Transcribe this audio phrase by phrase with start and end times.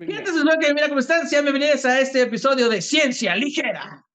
[0.00, 1.28] Gente, que mira cómo están.
[1.28, 4.06] Sean bienvenidos a este episodio de Ciencia Ligera.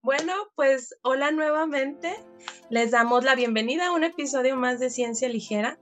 [0.00, 2.16] Bueno, pues hola nuevamente.
[2.70, 5.78] Les damos la bienvenida a un episodio más de Ciencia Ligera.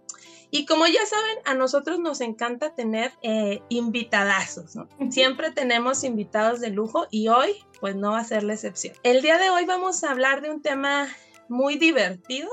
[0.51, 4.89] Y como ya saben, a nosotros nos encanta tener eh, invitadazos, ¿no?
[5.13, 8.97] Siempre tenemos invitados de lujo y hoy, pues no va a ser la excepción.
[9.05, 11.07] El día de hoy vamos a hablar de un tema
[11.49, 12.49] muy divertido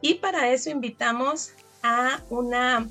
[0.00, 1.52] y para eso invitamos
[1.82, 2.88] a una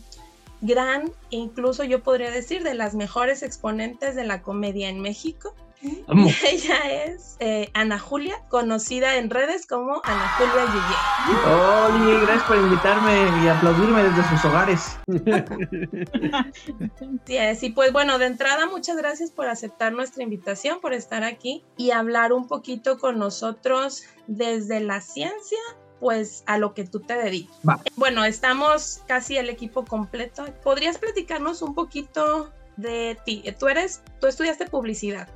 [0.61, 5.54] gran, incluso yo podría decir, de las mejores exponentes de la comedia en México.
[5.82, 10.97] Ella es eh, Ana Julia, conocida en redes como Ana Julia Yeye.
[11.46, 15.00] Hola, gracias por invitarme y aplaudirme desde sus hogares.
[17.25, 21.64] sí, y pues bueno, de entrada, muchas gracias por aceptar nuestra invitación, por estar aquí
[21.78, 25.60] y hablar un poquito con nosotros desde la ciencia
[26.00, 27.82] pues a lo que tú te dedicas.
[27.96, 30.46] Bueno, estamos casi el equipo completo.
[30.64, 33.44] ¿Podrías platicarnos un poquito de ti?
[33.59, 35.28] Tú eres, tú estudiaste publicidad.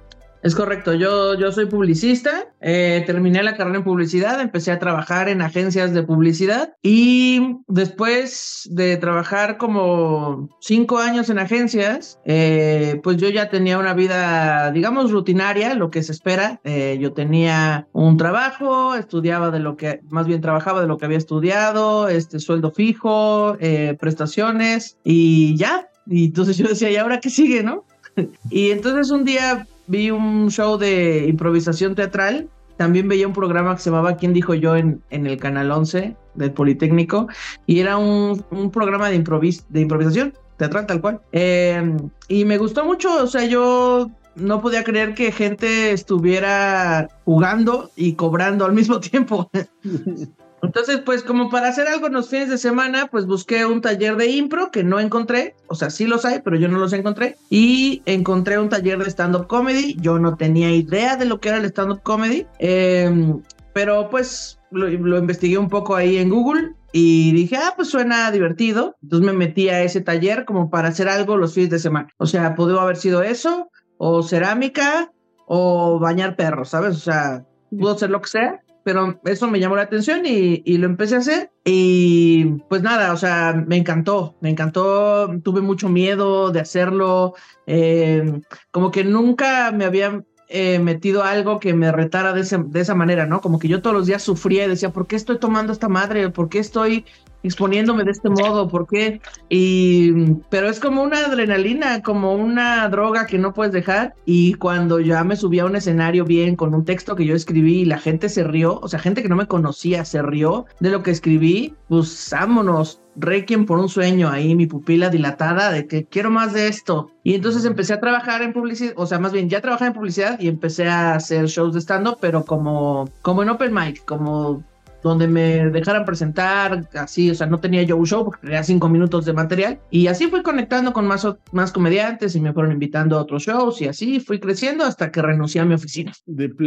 [0.43, 5.29] Es correcto, yo, yo soy publicista, eh, terminé la carrera en publicidad, empecé a trabajar
[5.29, 13.15] en agencias de publicidad y después de trabajar como cinco años en agencias, eh, pues
[13.15, 16.59] yo ya tenía una vida, digamos, rutinaria, lo que se espera.
[16.65, 21.05] Eh, yo tenía un trabajo, estudiaba de lo que, más bien trabajaba de lo que
[21.05, 23.57] había estudiado, este sueldo fijo,
[23.97, 25.87] prestaciones y ya.
[26.05, 27.85] Y entonces yo decía, ¿y ahora qué sigue, no?
[28.49, 32.49] y entonces un día vi un show de improvisación teatral.
[32.77, 34.75] También veía un programa que se llamaba ¿Quién dijo yo?
[34.75, 37.27] en, en el Canal 11 del Politécnico.
[37.65, 39.23] Y era un, un programa de,
[39.69, 41.21] de improvisación teatral tal cual.
[41.31, 47.91] Em, y me gustó mucho, o sea, yo no podía creer que gente estuviera jugando
[47.95, 49.49] y cobrando al mismo tiempo.
[50.63, 54.15] Entonces, pues como para hacer algo en los fines de semana, pues busqué un taller
[54.15, 57.35] de impro que no encontré, o sea, sí los hay, pero yo no los encontré,
[57.49, 61.57] y encontré un taller de stand-up comedy, yo no tenía idea de lo que era
[61.57, 63.41] el stand-up comedy, em,
[63.73, 68.95] pero pues lo, investigué un poco ahí en Google y dije, ah, pues suena divertido,
[69.03, 72.25] entonces me metí a ese taller como para hacer algo los fines de semana, o
[72.25, 75.11] sea, pudo haber sido eso, o cerámica,
[75.45, 76.95] o bañar perros, ¿sabes?
[76.95, 80.85] O sea, pudo ser lo que sea pero eso me llamó la atención y, lo
[80.85, 81.51] empecé a hacer.
[81.63, 87.35] Y pues nada, o sea, me encantó, me encantó, tuve mucho miedo de hacerlo,
[87.65, 88.41] eh,
[88.71, 93.25] como que nunca me había eh, metido algo que me retara de, de, esa manera,
[93.25, 93.41] ¿no?
[93.41, 96.29] Como que yo todos los días sufría y decía, ¿por qué estoy tomando esta madre?
[96.29, 97.05] ¿Por qué estoy
[97.43, 99.21] exponiéndome de este modo, ¿por qué?
[99.49, 100.11] Y,
[100.49, 104.15] pero es como una adrenalina, como una droga que no puedes dejar.
[104.25, 107.81] Y cuando ya me subí a un escenario bien con un texto que yo escribí
[107.81, 110.89] y la gente se rió, o sea, gente que no me conocía se rió de
[110.89, 116.05] lo que escribí, pues vámonos, Requiem por un sueño ahí, mi pupila dilatada de que
[116.05, 117.11] quiero más de esto.
[117.23, 120.39] Y entonces empecé a trabajar en publicidad, o sea, más bien ya trabajaba en publicidad
[120.39, 124.63] y empecé a hacer shows de stand-up, pero como, como en open mic, como
[125.03, 128.89] donde me dejaran presentar, así, o sea, no tenía yo un show porque tenía cinco
[128.89, 129.79] minutos de material.
[129.91, 133.81] Y así fui conectando con más, más comediantes y me fueron invitando a otros shows
[133.81, 136.13] y así fui creciendo hasta que renuncié a mi oficina.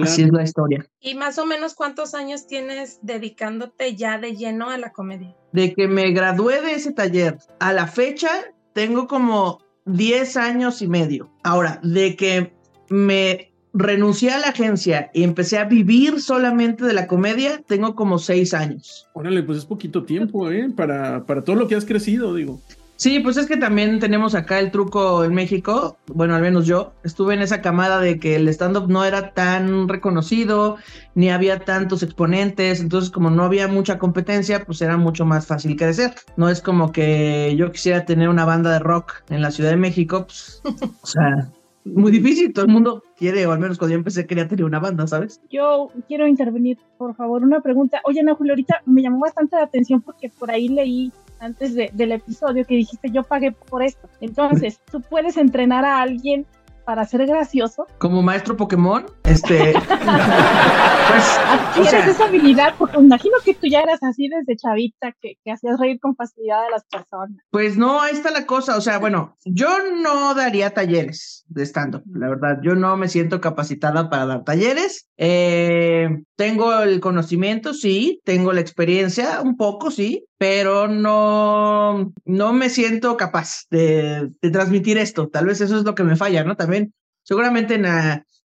[0.02, 0.86] así es la historia.
[1.00, 5.34] ¿Y más o menos cuántos años tienes dedicándote ya de lleno a la comedia?
[5.52, 8.28] De que me gradué de ese taller a la fecha,
[8.74, 11.30] tengo como 10 años y medio.
[11.42, 12.52] Ahora, de que
[12.88, 18.18] me renuncié a la agencia y empecé a vivir solamente de la comedia, tengo como
[18.18, 19.08] seis años.
[19.12, 20.70] Órale, pues es poquito tiempo, ¿eh?
[20.74, 22.60] Para, para todo lo que has crecido, digo.
[22.98, 26.94] Sí, pues es que también tenemos acá el truco en México, bueno, al menos yo,
[27.04, 30.78] estuve en esa camada de que el stand-up no era tan reconocido,
[31.14, 35.76] ni había tantos exponentes, entonces como no había mucha competencia, pues era mucho más fácil
[35.76, 36.14] crecer.
[36.38, 39.76] No es como que yo quisiera tener una banda de rock en la Ciudad de
[39.76, 41.50] México, pues, o sea,
[41.94, 42.52] muy difícil.
[42.52, 45.40] Todo el mundo quiere, o al menos cuando yo empecé, quería tener una banda, ¿sabes?
[45.50, 48.00] Yo quiero intervenir, por favor, una pregunta.
[48.04, 52.12] Oye, Ana Julio, ahorita me llamó bastante la atención porque por ahí leí antes del
[52.12, 54.08] episodio que dijiste yo pagué por esto.
[54.20, 56.46] Entonces, ¿tú puedes entrenar a alguien
[56.86, 57.86] para ser gracioso.
[57.98, 59.72] Como maestro Pokémon, este.
[59.88, 61.38] pues.
[61.48, 65.78] Adquieres esa habilidad, porque imagino que tú ya eras así desde chavita, que, que hacías
[65.80, 67.36] reír con facilidad a las personas.
[67.50, 68.76] Pues no, ahí está la cosa.
[68.76, 69.68] O sea, bueno, yo
[70.00, 72.58] no daría talleres de stand-up, la verdad.
[72.62, 75.08] Yo no me siento capacitada para dar talleres.
[75.16, 82.68] Eh, tengo el conocimiento, sí, tengo la experiencia, un poco, sí, pero no, no me
[82.68, 85.28] siento capaz de, de, transmitir esto.
[85.28, 86.56] Tal vez eso es lo que me falla, ¿no?
[86.56, 86.92] También,
[87.22, 87.86] seguramente en,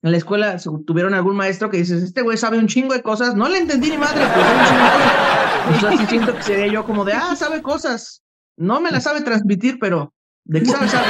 [0.04, 3.36] en la escuela tuvieron algún maestro que dices, este güey sabe un chingo de cosas,
[3.36, 5.42] no le entendí ni madre, pero sabe un chingo de cosas.
[5.66, 8.24] Entonces así siento que sería yo como de, ah, sabe cosas.
[8.58, 10.14] No me la sabe transmitir, pero
[10.44, 10.88] ¿de qué sabe?
[10.88, 11.08] sabe?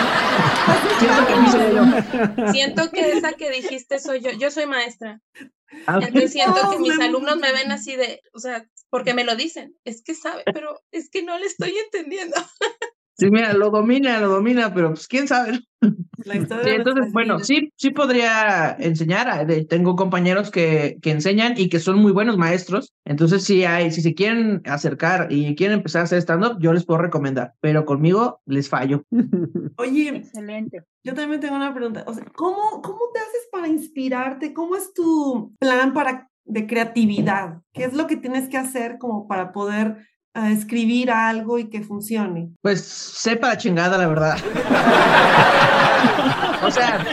[1.00, 2.52] siento que sería yo.
[2.52, 4.32] Siento que esa que dijiste soy yo.
[4.32, 5.22] Yo soy maestra.
[5.88, 9.36] Ah, Entonces siento que mis alumnos me ven así de, o sea, porque me lo
[9.36, 12.38] dicen, es que sabe, pero es que no le estoy entendiendo.
[13.22, 15.60] Sí, mira, lo domina, lo domina, pero pues quién sabe.
[16.26, 19.46] entonces, bueno, sí, sí podría enseñar.
[19.68, 22.94] Tengo compañeros que, que enseñan y que son muy buenos maestros.
[23.06, 26.84] Entonces, sí hay, si se quieren acercar y quieren empezar a hacer stand-up, yo les
[26.84, 29.04] puedo recomendar, pero conmigo les fallo.
[29.78, 30.82] Oye, excelente.
[31.04, 32.04] Yo también tengo una pregunta.
[32.08, 34.52] O sea, ¿cómo, ¿cómo te haces para inspirarte?
[34.52, 37.60] ¿Cómo es tu plan para de creatividad?
[37.74, 41.82] ¿Qué es lo que tienes que hacer como para poder a escribir algo y que
[41.82, 42.52] funcione?
[42.62, 44.38] Pues sepa la chingada, la verdad.
[46.64, 47.06] o sea,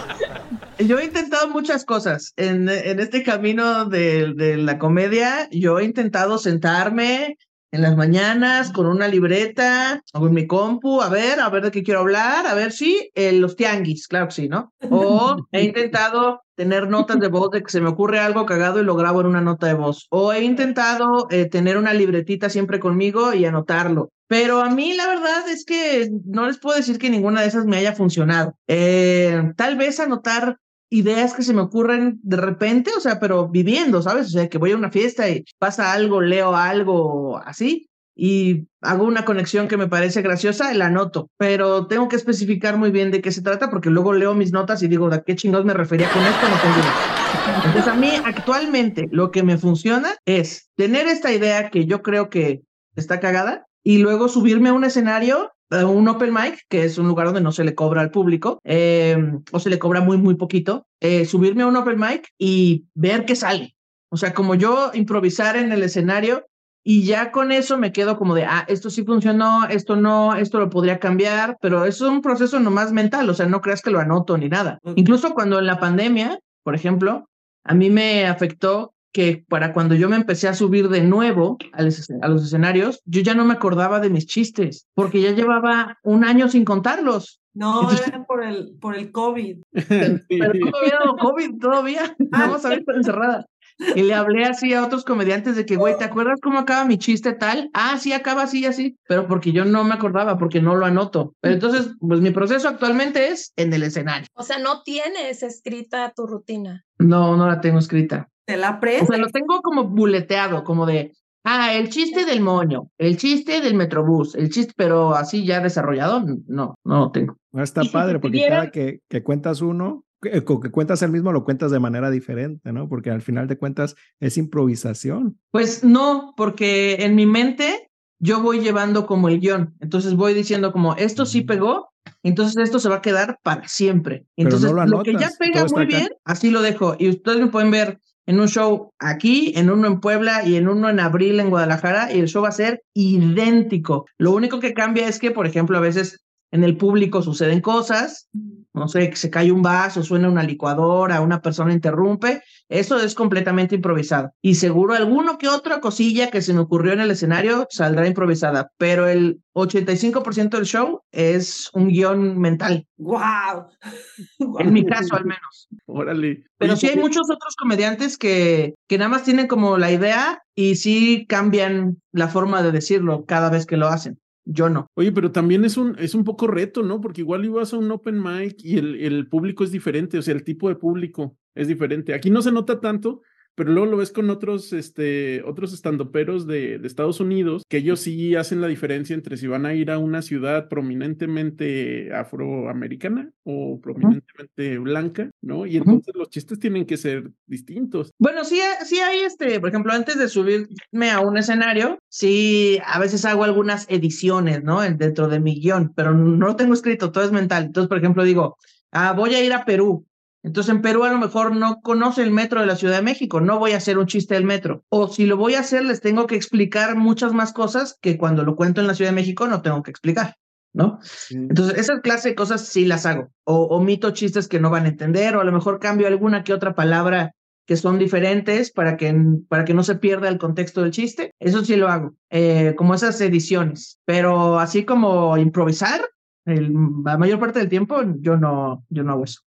[0.78, 5.48] yo he intentado muchas cosas en, en este camino de, de, la comedia.
[5.50, 7.38] Yo he intentado sentarme
[7.70, 11.70] en las mañanas con una libreta o en mi compu, a ver, a ver de
[11.70, 14.72] qué quiero hablar, a ver si eh, los tianguis, claro que sí, ¿no?
[14.90, 18.84] O he intentado tener notas de voz de que se me ocurre algo cagado y
[18.84, 20.06] lo grabo en una nota de voz.
[20.10, 24.10] O he intentado eh, tener una libretita siempre conmigo y anotarlo.
[24.26, 27.64] Pero a mí la verdad es que no les puedo decir que ninguna de esas
[27.64, 28.54] me haya funcionado.
[28.66, 30.58] Eh, tal vez anotar
[30.90, 34.28] ideas que se me ocurren de repente, o sea, pero viviendo, ¿sabes?
[34.28, 37.88] O sea, que voy a una fiesta y pasa algo, leo algo así
[38.20, 42.90] y hago una conexión que me parece graciosa la anoto, pero tengo que especificar muy
[42.90, 45.64] bien de qué se trata porque luego leo mis notas y digo, ¿de qué chingados
[45.64, 46.48] me refería con esto?
[46.48, 47.18] No tengo idea.
[47.64, 52.28] Entonces a mí actualmente lo que me funciona es tener esta idea que yo creo
[52.28, 52.62] que
[52.96, 57.26] está cagada y luego subirme a un escenario un open mic, que es un lugar
[57.26, 60.86] donde no se le cobra al público, em, o se le cobra muy, muy poquito,
[61.00, 63.74] eh, subirme a un open mic y ver qué sale.
[64.10, 66.46] O sea, como yo improvisar en el escenario
[66.82, 70.58] y ya con eso me quedo como de, ah, esto sí funcionó, esto no, esto
[70.58, 74.00] lo podría cambiar, pero es un proceso nomás mental, o sea, no creas que lo
[74.00, 74.78] anoto ni nada.
[74.96, 77.28] Incluso cuando en la pandemia, por ejemplo,
[77.64, 81.82] a mí me afectó que para cuando yo me empecé a subir de nuevo a
[81.82, 86.48] los, escenarios, yo ya no me acordaba de mis chistes, porque ya llevaba un año
[86.48, 87.40] sin contarlos.
[87.54, 89.58] No, era por el, por el COVID.
[89.72, 92.16] Pero todavía COVID, todavía.
[92.30, 93.46] Vamos a ver, encerrada.
[93.94, 96.98] Y le hablé así a otros comediantes de que, güey, ¿te acuerdas cómo acaba mi
[96.98, 97.70] chiste tal?
[97.74, 98.96] Ah, sí, acaba así, así.
[99.06, 101.34] Pero porque yo no me acordaba, porque no lo anoto.
[101.40, 104.26] Pero entonces, pues mi proceso actualmente es en el escenario.
[104.34, 106.84] O sea, no tienes escrita tu rutina.
[106.98, 108.28] No, no la tengo escrita.
[108.48, 109.02] ¿Te la aprendes?
[109.02, 111.12] O sea, lo tengo como buleteado, como de,
[111.44, 116.24] ah, el chiste del moño, el chiste del metrobús, el chiste, pero así ya desarrollado,
[116.46, 117.36] no, no lo tengo.
[117.52, 121.70] está padre, porque cada que, que cuentas uno, que, que cuentas el mismo, lo cuentas
[121.70, 122.88] de manera diferente, ¿no?
[122.88, 125.38] Porque al final de cuentas es improvisación.
[125.50, 129.74] Pues no, porque en mi mente yo voy llevando como el guion.
[129.80, 131.90] Entonces voy diciendo como, esto sí pegó,
[132.22, 134.24] entonces esto se va a quedar para siempre.
[134.36, 136.96] Entonces lo, que ya pega muy bien, así lo dejo.
[136.98, 140.68] Y ustedes me pueden ver en un show aquí, en uno en Puebla y en
[140.68, 144.04] uno en abril en Guadalajara y el show va a ser idéntico.
[144.18, 148.28] Lo único que cambia es que, por ejemplo, a veces en el público suceden cosas,
[148.72, 153.14] no sé, que se cae un vaso, suena una licuadora, una persona interrumpe, eso es
[153.14, 154.32] completamente improvisado.
[154.40, 158.70] Y seguro alguno que otra cosilla que se me ocurrió en el escenario saldrá improvisada,
[158.78, 162.86] pero el 85% del show es un guion mental.
[162.96, 163.68] ¡Wow!
[164.60, 165.68] En mi caso, al menos.
[165.86, 166.44] Órale.
[166.58, 170.76] Pero sí hay muchos otros comediantes que, que nada más tienen como la idea y
[170.76, 174.18] sí cambian la forma de decirlo cada vez que lo hacen
[174.50, 174.90] yo no.
[174.94, 177.02] Oye, pero también es un, es un poco reto, ¿no?
[177.02, 180.34] Porque igual ibas a un open mic y el, el público es diferente, o sea,
[180.34, 182.14] el tipo de público es diferente.
[182.14, 183.20] Aquí no se nota tanto,
[183.58, 187.98] pero luego lo ves con otros, este, otros estandoperos de, de Estados Unidos, que ellos
[187.98, 193.80] sí hacen la diferencia entre si van a ir a una ciudad prominentemente afroamericana o
[193.80, 195.66] prominentemente blanca, ¿no?
[195.66, 198.12] Y entonces los chistes tienen que ser distintos.
[198.16, 203.00] Bueno, sí, sí hay este, por ejemplo, antes de subirme a un escenario, sí, a
[203.00, 204.82] veces hago algunas ediciones, ¿no?
[204.82, 207.64] Dentro de mi guion, pero no lo tengo escrito, todo es mental.
[207.64, 208.56] Entonces, por ejemplo, digo,
[208.92, 210.06] ah, voy a ir a Perú,
[210.42, 213.40] entonces en Perú a lo mejor no conoce el metro de la Ciudad de México,
[213.40, 214.84] no voy a hacer un chiste del metro.
[214.88, 218.44] O si lo voy a hacer, les tengo que explicar muchas más cosas que cuando
[218.44, 220.36] lo cuento en la Ciudad de México no tengo que explicar,
[220.72, 221.00] ¿no?
[221.30, 223.28] Entonces esa clase de cosas sí las hago.
[223.44, 226.54] O omito chistes que no van a entender, o a lo mejor cambio alguna que
[226.54, 227.32] otra palabra
[227.66, 229.14] que son diferentes para que,
[229.46, 231.34] para que no se pierda el contexto del chiste.
[231.38, 233.98] Eso sí lo hago, eh, como esas ediciones.
[234.06, 236.00] Pero así como improvisar,
[236.48, 239.42] la mayor parte del tiempo yo no, yo no hago eso.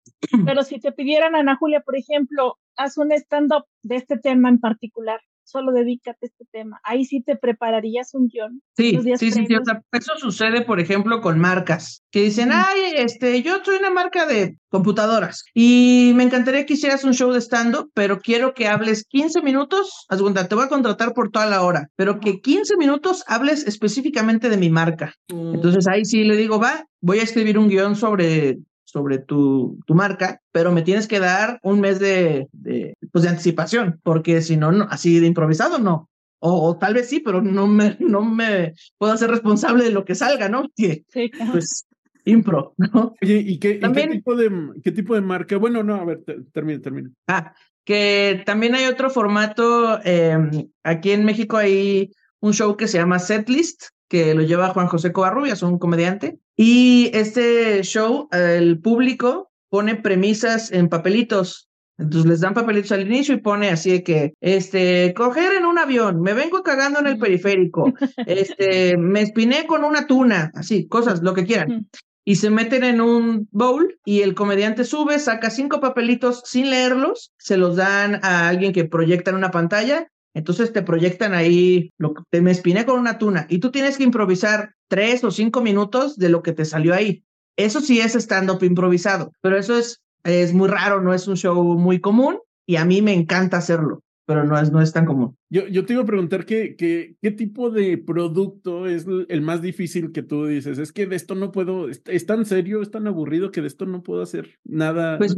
[0.46, 4.60] Pero si te pidieran, Ana Julia, por ejemplo, haz un stand-up de este tema en
[4.60, 6.80] particular, solo dedícate a este tema.
[6.84, 8.62] Ahí sí te prepararías un guion.
[8.78, 9.48] Sí, sí, sí,
[9.92, 14.58] eso sucede, por ejemplo, con marcas que dicen, ay, este, yo soy una marca de
[14.70, 19.42] computadoras y me encantaría que hicieras un show de stand-up, pero quiero que hables 15
[19.42, 23.66] minutos, haz te voy a contratar por toda la hora, pero que 15 minutos hables
[23.68, 25.14] específicamente de mi marca.
[25.30, 25.56] Mm.
[25.56, 28.60] Entonces ahí sí le digo, va, voy a escribir un guion sobre
[28.92, 33.30] sobre tu, tu, marca, pero me tienes que dar un mes de, de, pues de
[33.30, 36.10] anticipación, porque si no, así de improvisado no.
[36.42, 40.16] O, tal vez sí, pero no me, no me puedo hacer responsable de lo que
[40.16, 40.66] salga, ¿no?
[40.76, 41.06] sí,
[41.52, 41.86] pues
[42.26, 43.16] impro, ¿no?
[43.22, 44.52] Oye, ¿y qué, qué, tipo de,
[44.84, 45.58] qué tipo de marca?
[45.58, 47.10] Bueno, no, a ver, termina, termina.
[47.28, 47.54] Ah,
[47.84, 53.20] que también hay otro formato, em, aquí en México hay un show que se llama
[53.20, 56.40] Setlist, que lo lleva Juan José Covarrubias, un comediante.
[56.58, 61.70] Y este show, el público pone premisas en papelitos.
[61.98, 65.78] Entonces les dan papelitos al inicio y pone así de que, este, coger en un
[65.78, 67.94] avión, me vengo cagando en el periférico,
[68.26, 71.90] este, me espiné con una tuna, así, cosas, lo que quieran.
[72.26, 77.34] Y se meten en un bowl y el comediante sube, saca cinco papelitos sin leerlos,
[77.38, 82.14] se los dan a alguien que proyecta en una pantalla entonces te proyectan ahí, lo
[82.14, 85.62] que te me espiné con una tuna y tú tienes que improvisar tres o cinco
[85.62, 87.24] minutos de lo que te salió ahí.
[87.58, 91.64] Eso sí es stand-up improvisado, pero eso es, es muy raro, no es un show
[91.64, 95.36] muy común y a mí me encanta hacerlo, pero no es, no es tan común.
[95.50, 99.62] Yo, yo te iba a preguntar qué, qué, qué tipo de producto es el más
[99.62, 100.78] difícil que tú dices.
[100.78, 103.86] Es que de esto no puedo, es, tan serio, es tan aburrido que de esto
[103.86, 105.18] no puedo hacer nada.
[105.18, 105.36] Pues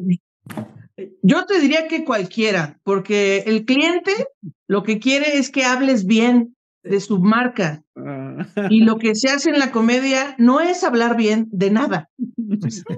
[1.22, 4.12] yo te diría que cualquiera, porque el cliente
[4.68, 7.84] lo que quiere es que hables bien de su marca.
[7.96, 8.48] Ah.
[8.70, 12.10] Y lo que se hace en la comedia no es hablar bien de nada.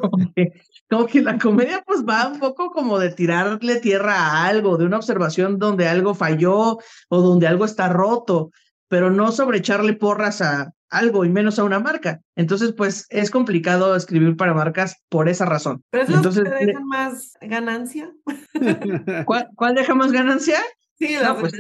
[0.90, 4.86] Como que, la comedia pues va un poco como de tirarle tierra a algo, de
[4.86, 6.78] una observación donde algo falló
[7.10, 8.52] o donde algo está roto,
[8.90, 12.22] pero no sobre echarle porras a algo y menos a una marca.
[12.36, 15.84] Entonces, pues es complicado escribir para marcas por esa razón.
[15.90, 18.14] ¿Pero eso Entonces, dejan más ganancia?
[19.26, 20.60] ¿Cuál, ¿Cuál, deja más ganancia?
[20.98, 21.54] Sí, las, pues,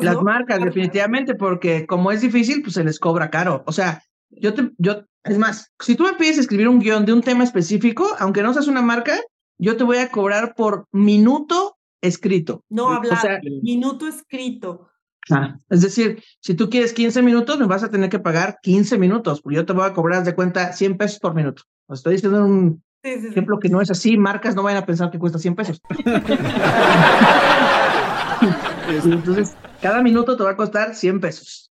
[0.00, 3.64] las marcas, definitivamente, porque como es difícil, pues se les cobra caro.
[3.66, 7.12] O sea, yo te, yo, es más, si tú me pides escribir un guion de
[7.12, 9.18] un tema específico, aunque no seas una marca,
[9.58, 12.64] yo te voy a cobrar por minuto escrito.
[12.68, 14.88] No hablar, minuto escrito.
[15.30, 18.98] Ah, es decir, si tú quieres 15 minutos, me vas a tener que pagar 15
[18.98, 21.62] minutos, porque yo te voy a cobrar de cuenta 100 pesos por minuto.
[21.86, 25.18] Os estoy diciendo un ejemplo que no es así, marcas no vayan a pensar que
[25.18, 25.80] cuesta 100 pesos.
[29.04, 31.70] Entonces, cada minuto te va a costar 100 pesos.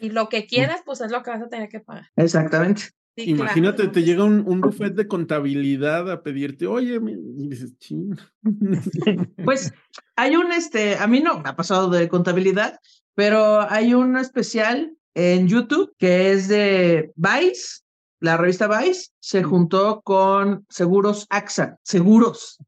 [0.00, 2.06] Y lo que quieras, pues es lo que vas a tener que pagar.
[2.16, 2.90] Exactamente.
[3.16, 8.16] Imagínate, te llega un, un, buffet de contabilidad a pedirte, oye, y dices, ching.
[9.44, 9.72] Pues
[10.16, 12.80] hay un, este, a mí no me ha pasado de contabilidad,
[13.14, 17.84] pero hay un especial en YouTube que es de Vice,
[18.18, 22.58] la revista Vice se juntó con Seguros AXA, Seguros,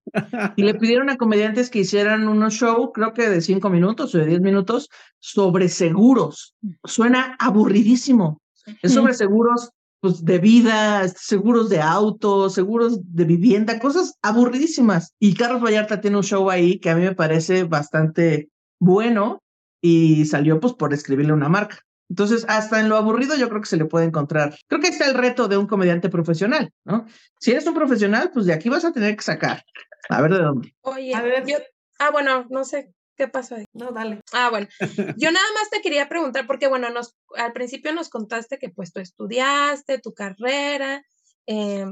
[0.55, 4.19] y le pidieron a comediantes que hicieran unos show, creo que de cinco minutos o
[4.19, 6.55] de diez minutos, sobre seguros.
[6.85, 8.43] Suena aburridísimo.
[8.83, 9.71] Es sobre seguros
[10.07, 15.13] pues, de vida, seguros de auto, seguros de vivienda, cosas aburridísimas.
[15.19, 18.49] Y Carlos Vallarta tiene un show ahí que a mí me parece bastante
[18.79, 19.43] bueno
[19.81, 21.81] y salió pues por escribirle una marca.
[22.09, 24.57] Entonces, hasta en lo aburrido yo creo que se le puede encontrar.
[24.69, 27.05] Creo que está el reto de un comediante profesional, ¿no?
[27.41, 29.65] Si eres un profesional, pues de aquí vas a tener que sacar.
[30.09, 30.73] A ver de dónde.
[30.83, 31.57] Oye, a ver, yo...
[31.99, 33.65] Ah, bueno, no sé qué pasó ahí.
[33.73, 34.21] No, dale.
[34.33, 34.69] Ah, bueno.
[35.19, 38.93] Yo nada más te quería preguntar, porque bueno, nos, al principio nos contaste que pues
[38.93, 41.05] tú estudiaste, tu carrera,
[41.47, 41.87] eh,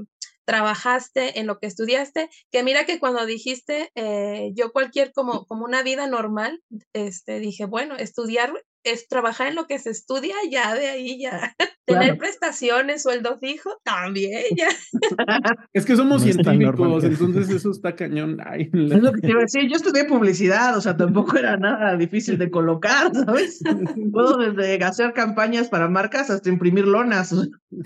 [0.45, 5.65] trabajaste en lo que estudiaste, que mira que cuando dijiste eh, yo cualquier como, como
[5.65, 6.63] una vida normal,
[6.93, 8.53] este, dije, bueno, estudiar
[8.85, 11.55] es trabajar en lo que se estudia, ya de ahí ya.
[11.87, 14.69] Tener prestaciones, sueldo fijo, también ya.
[15.73, 18.39] Es que somos científicos, entonces eso está cañón.
[18.59, 19.69] es lo que te iba a decir.
[19.69, 23.61] Yo estudié publicidad, o sea, tampoco era nada difícil de colocar, ¿sabes?
[24.13, 27.35] Puedo desde hacer campañas para marcas hasta imprimir lonas,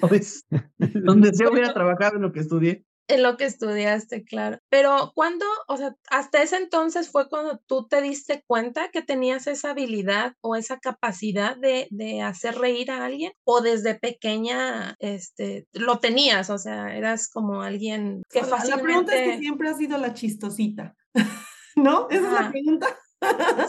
[0.00, 0.46] ¿sabes?
[0.78, 4.58] Donde se hubiera trabajado en lo que estudié en lo que estudiaste, claro.
[4.68, 9.46] Pero cuando, o sea, hasta ese entonces fue cuando tú te diste cuenta que tenías
[9.46, 15.66] esa habilidad o esa capacidad de, de hacer reír a alguien o desde pequeña este,
[15.72, 18.76] lo tenías, o sea, eras como alguien que fácilmente...
[18.76, 20.94] La pregunta es que siempre has sido la chistosita,
[21.76, 22.08] ¿no?
[22.10, 22.98] Esa es la pregunta.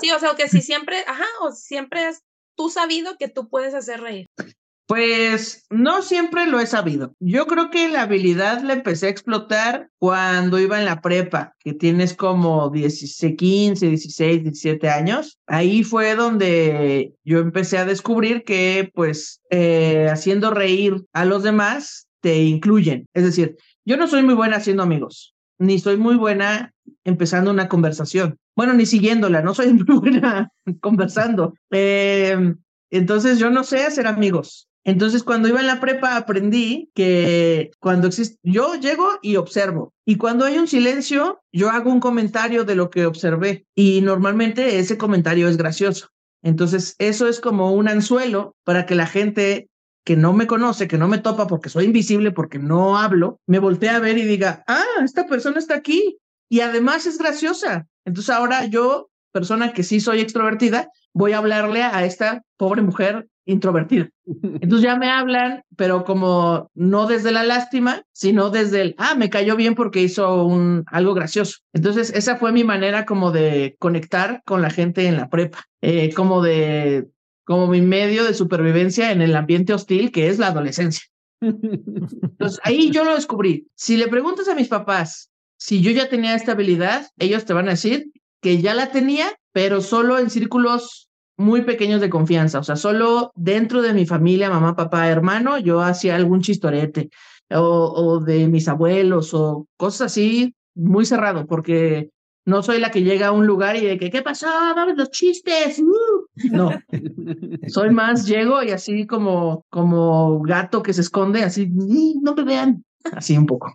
[0.02, 2.22] sí, o sea, que si siempre, ajá, o siempre has
[2.56, 4.26] tú sabido que tú puedes hacer reír.
[4.90, 7.14] Pues no siempre lo he sabido.
[7.20, 11.74] Yo creo que la habilidad la empecé a explotar cuando iba en la prepa, que
[11.74, 15.38] tienes como 16, 15, 16, 17 años.
[15.46, 22.08] Ahí fue donde yo empecé a descubrir que pues eh, haciendo reír a los demás
[22.20, 23.06] te incluyen.
[23.14, 27.68] Es decir, yo no soy muy buena haciendo amigos, ni soy muy buena empezando una
[27.68, 28.40] conversación.
[28.56, 31.54] Bueno, ni siguiéndola, no soy muy buena conversando.
[31.70, 32.56] Eh,
[32.90, 34.66] entonces yo no sé hacer amigos.
[34.86, 39.94] Entonces, cuando iba en la prepa, aprendí que cuando existe, yo llego y observo.
[40.06, 43.66] Y cuando hay un silencio, yo hago un comentario de lo que observé.
[43.76, 46.08] Y normalmente ese comentario es gracioso.
[46.42, 49.70] Entonces, eso es como un anzuelo para que la gente
[50.06, 53.60] que no me conoce, que no me topa porque soy invisible, porque no hablo, me
[53.60, 56.18] voltee a ver y diga, ah, esta persona está aquí.
[56.50, 57.88] Y además es graciosa.
[58.06, 63.28] Entonces ahora yo, persona que sí soy extrovertida, voy a hablarle a esta pobre mujer
[63.46, 64.10] introvertida.
[64.26, 69.30] Entonces ya me hablan, pero como no desde la lástima, sino desde el, ah, me
[69.30, 71.58] cayó bien porque hizo un, algo gracioso.
[71.74, 76.14] Entonces esa fue mi manera como de conectar con la gente en la prepa, eh,
[76.14, 77.08] como de,
[77.44, 81.06] como mi medio de supervivencia en el ambiente hostil que es la adolescencia.
[81.42, 83.68] Entonces ahí yo lo descubrí.
[83.76, 87.68] Si le preguntas a mis papás si yo ya tenía esta habilidad, ellos te van
[87.68, 88.12] a decir
[88.42, 89.28] que ya la tenía,
[89.62, 94.50] pero solo en círculos muy pequeños de confianza, o sea, solo dentro de mi familia,
[94.50, 97.10] mamá, papá, hermano, yo hacía algún chistorete
[97.50, 102.10] o, o de mis abuelos o cosas así, muy cerrado, porque
[102.46, 104.48] no soy la que llega a un lugar y de que, ¿qué pasó?
[104.48, 105.80] Vamos los chistes.
[105.80, 106.48] Uh".
[106.50, 106.72] No,
[107.68, 112.86] soy más, llego y así como, como gato que se esconde, así, no me vean,
[113.12, 113.74] así un poco.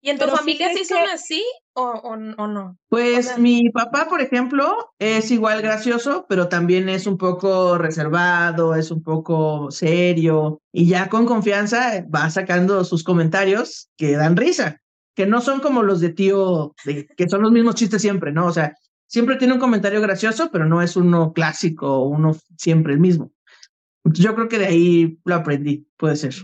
[0.00, 2.78] ¿Y en tu familia sí son así o, o, no?
[2.88, 8.90] Pues mi papá, por ejemplo, es igual gracioso, pero también es un poco reservado, es
[8.90, 14.80] un poco serio y ya con confianza va sacando sus comentarios que dan risa,
[15.16, 18.46] que no son como los de tío, que son los mismos chistes siempre, ¿no?
[18.46, 18.74] O sea,
[19.08, 23.32] siempre tiene un comentario gracioso, pero no es uno clásico uno siempre el mismo.
[24.04, 26.34] Yo creo que de ahí lo aprendí, puede ser.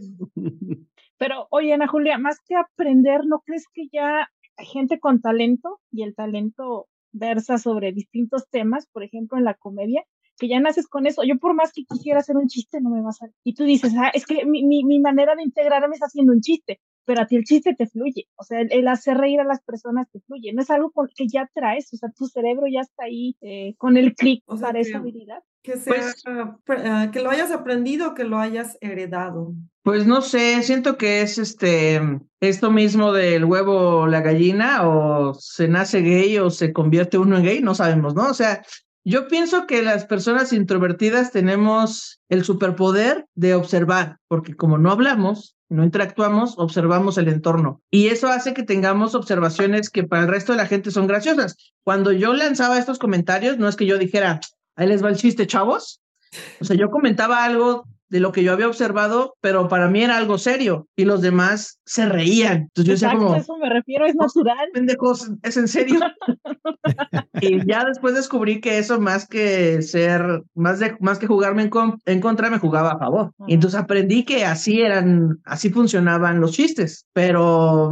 [1.18, 5.80] Pero, oye, Ana Julia, más que aprender, ¿no crees que ya hay gente con talento
[5.91, 10.04] y el talento versa sobre distintos temas, por ejemplo, en la comedia,
[10.36, 11.23] que ya naces con eso.
[11.23, 13.34] Yo por más que quisiera hacer un chiste, no me va a salir.
[13.45, 16.41] Y tú dices, ah, es que mi, mi, mi manera de integrarme es haciendo un
[16.41, 18.28] chiste, pero a ti el chiste te fluye.
[18.36, 20.52] O sea, el, hacer reír a las personas te fluye.
[20.52, 23.97] No es algo que ya traes, o sea, tu cerebro ya está ahí eh, con
[23.97, 25.43] el clic para esa habilidad.
[25.62, 29.54] Que, sea, pues ah, que lo hayas aprendido, que lo hayas heredado.
[29.84, 32.00] Pues no sé, siento que es este
[32.40, 37.44] esto mismo del huevo la gallina, o se nace gay o se convierte uno en
[37.44, 38.28] gay, no sabemos, ¿no?
[38.30, 38.62] O sea,
[39.04, 45.54] yo pienso que las personas introvertidas tenemos el superpoder de observar, porque como no hablamos,
[45.68, 47.82] no interactuamos, observamos el entorno.
[47.90, 51.56] Y eso hace que tengamos observaciones que para el resto de la gente son graciosas.
[51.82, 54.40] Cuando yo lanzaba estos comentarios, no es que yo dijera,
[54.76, 56.00] ahí les va el chiste, chavos.
[56.58, 60.16] O sea, yo comentaba algo de lo que yo había observado, pero para mí era
[60.16, 62.68] algo serio y los demás se reían.
[62.72, 63.34] Entonces yo decía como...
[63.34, 64.68] eso me refiero, es natural.
[64.72, 65.98] Pendejos, ¿es en serio?
[67.40, 71.70] y ya después descubrí que eso más que ser, más, de, más que jugarme en,
[72.06, 73.32] en contra, me jugaba a favor.
[73.48, 77.90] Y entonces aprendí que así eran, así funcionaban los chistes, pero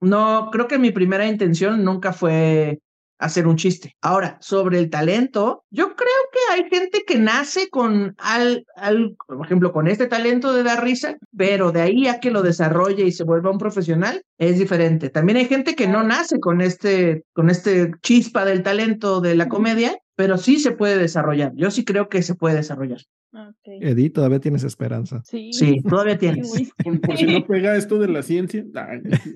[0.00, 2.78] no, creo que mi primera intención nunca fue
[3.18, 3.96] hacer un chiste.
[4.00, 9.44] Ahora, sobre el talento, yo creo que hay gente que nace con, al, al, por
[9.44, 13.12] ejemplo, con este talento de dar risa, pero de ahí a que lo desarrolle y
[13.12, 15.10] se vuelva un profesional, es diferente.
[15.10, 19.48] También hay gente que no nace con este, con este chispa del talento de la
[19.48, 21.52] comedia, pero sí se puede desarrollar.
[21.56, 23.00] Yo sí creo que se puede desarrollar.
[23.32, 23.80] Okay.
[23.82, 25.20] Edith, todavía tienes esperanza.
[25.24, 26.50] Sí, sí todavía tienes.
[27.02, 28.64] por, si no pega esto de la ciencia.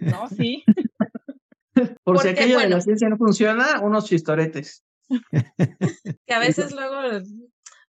[0.01, 0.65] No, sí.
[2.05, 4.85] Por si aquello de la ciencia no funciona, unos chistoretes.
[6.27, 7.25] que a veces luego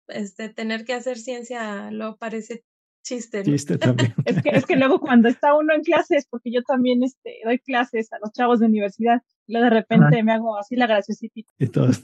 [0.08, 2.64] este, tener que hacer ciencia lo parece
[3.04, 3.44] chiste.
[3.44, 4.14] Chiste también.
[4.26, 7.60] es, que, es que luego cuando está uno en clases, porque yo también este, doy
[7.60, 11.42] clases a los chavos de universidad, y luego de repente me hago así la graciosita.
[11.60, 12.02] Y todos.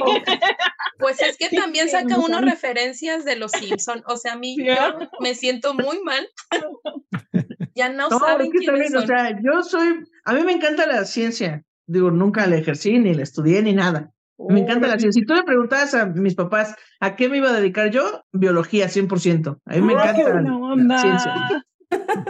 [0.98, 4.02] Pues es que también saca uno referencias de los Simpson.
[4.06, 4.74] O sea, a mí yo
[5.20, 6.28] me siento muy mal.
[7.74, 9.02] Ya no, saben quiénes son.
[9.02, 11.64] O sea, yo soy, a mí me encanta la ciencia.
[11.86, 14.12] Digo, nunca la ejercí, ni la estudié, ni nada.
[14.38, 15.20] Me encanta la ciencia.
[15.20, 18.86] Si tú le preguntabas a mis papás a qué me iba a dedicar yo, biología
[18.86, 19.60] 100%.
[19.64, 21.64] A mí me encanta la, ciencia.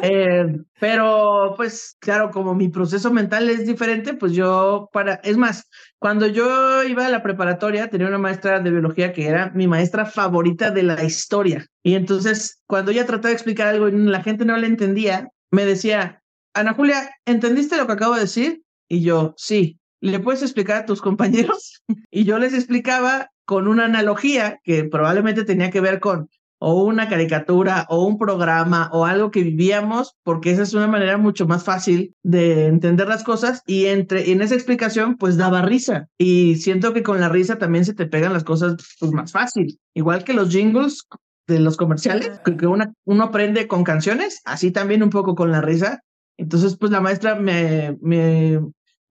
[0.02, 5.68] Eh, pero pues claro, como mi proceso mental es diferente, pues yo para, es más,
[5.98, 10.04] cuando yo iba a la preparatoria tenía una maestra de biología que era mi maestra
[10.04, 11.66] favorita de la historia.
[11.82, 15.64] Y entonces cuando ella trataba de explicar algo y la gente no le entendía, me
[15.64, 16.22] decía,
[16.54, 18.62] Ana Julia, ¿entendiste lo que acabo de decir?
[18.88, 19.78] Y yo, sí.
[20.00, 21.82] ¿Le puedes explicar a tus compañeros?
[22.10, 26.28] Y yo les explicaba con una analogía que probablemente tenía que ver con
[26.64, 31.18] o una caricatura o un programa o algo que vivíamos, porque esa es una manera
[31.18, 36.08] mucho más fácil de entender las cosas y entre en esa explicación pues daba risa
[36.16, 39.78] y siento que con la risa también se te pegan las cosas pues más fácil,
[39.92, 41.06] igual que los jingles
[41.46, 45.60] de los comerciales, que, una, uno aprende con canciones, así también un poco con la
[45.60, 46.00] risa.
[46.38, 48.58] Entonces, pues la maestra me, me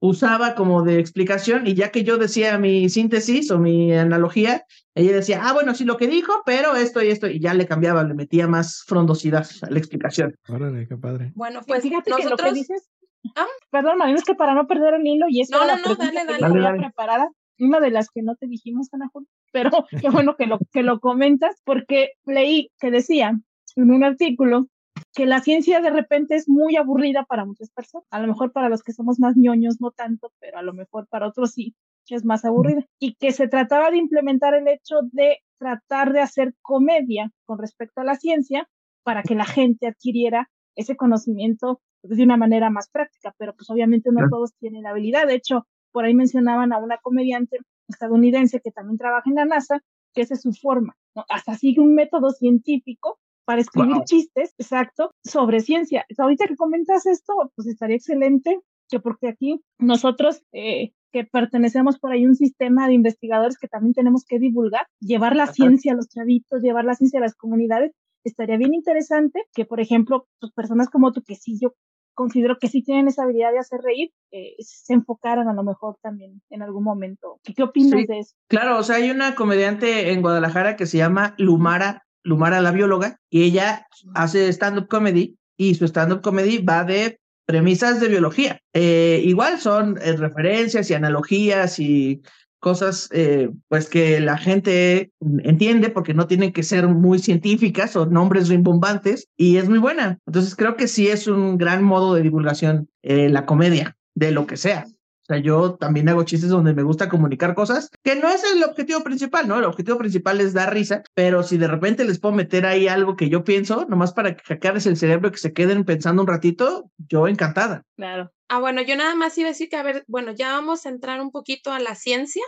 [0.06, 5.12] usaba como de explicación y ya que yo decía mi síntesis o mi analogía, ella
[5.12, 8.04] decía, ah, bueno, sí lo que dijo, pero esto y esto, y ya le cambiaba,
[8.04, 10.36] le metía más frondosidad a la explicación.
[10.46, 11.32] Órale, qué padre.
[11.34, 12.36] Bueno, pues fíjate nosotros...
[12.36, 12.90] que lo que dices,
[13.34, 13.46] ¿Ah?
[13.70, 16.26] perdón, Marina, es que para no perder el hilo y eso no, no, no, dale,
[16.26, 19.70] dale, dale, preparada, una de las que no te dijimos, Ana Julia, pero
[20.02, 23.40] qué bueno que lo, que lo comentas, porque leí que decía
[23.76, 24.66] en un artículo
[25.14, 28.06] que la ciencia de repente es muy aburrida para muchas personas.
[28.10, 31.06] A lo mejor para los que somos más ñoños no tanto, pero a lo mejor
[31.06, 31.74] para otros sí,
[32.08, 32.84] es más aburrida.
[32.98, 38.00] Y que se trataba de implementar el hecho de tratar de hacer comedia con respecto
[38.00, 38.68] a la ciencia
[39.04, 44.10] para que la gente adquiriera ese conocimiento de una manera más práctica, pero pues obviamente
[44.12, 45.26] no todos tienen la habilidad.
[45.26, 49.80] De hecho, por ahí mencionaban a una comediante estadounidense que también trabaja en la NASA,
[50.12, 50.96] que esa es su forma,
[51.28, 56.06] hasta sigue un método científico para escribir chistes, exacto, sobre ciencia.
[56.18, 62.12] Ahorita que comentas esto, pues estaría excelente, que porque aquí nosotros eh, que pertenecemos por
[62.12, 65.96] ahí a un sistema de investigadores que también tenemos que divulgar, llevar la ciencia a
[65.96, 67.92] los chavitos, llevar la ciencia a las comunidades,
[68.24, 71.74] estaría bien interesante que, por ejemplo, pues, personas como tú, que sí yo
[72.14, 75.96] considero que sí tienen esa habilidad de hacer reír, eh, se enfocaran a lo mejor
[76.00, 77.40] también en algún momento.
[77.42, 78.34] ¿Qué, qué opinas de eso?
[78.48, 83.20] Claro, o sea, hay una comediante en Guadalajara que se llama Lumara Lumara la bióloga,
[83.30, 88.60] y ella hace stand-up comedy y su stand-up comedy va de premisas de biología.
[88.72, 92.22] Eh, igual son eh, referencias y analogías y
[92.58, 98.06] cosas eh, pues que la gente entiende porque no tienen que ser muy científicas o
[98.06, 100.18] nombres rimbombantes y es muy buena.
[100.26, 104.56] Entonces creo que sí es un gran modo de divulgación la comedia de lo que
[104.56, 104.86] sea.
[105.24, 108.62] O sea, yo también hago chistes donde me gusta comunicar cosas, que no es el
[108.62, 109.58] objetivo principal, ¿no?
[109.58, 113.16] El objetivo principal es dar risa, pero si de repente les puedo meter ahí algo
[113.16, 116.90] que yo pienso, nomás para hackearles el cerebro y que se queden pensando un ratito,
[116.98, 117.84] yo encantada.
[117.96, 118.32] Claro.
[118.48, 120.90] Ah, bueno, yo nada más iba a decir que, a ver, bueno, ya vamos a
[120.90, 122.42] entrar un poquito a la ciencia.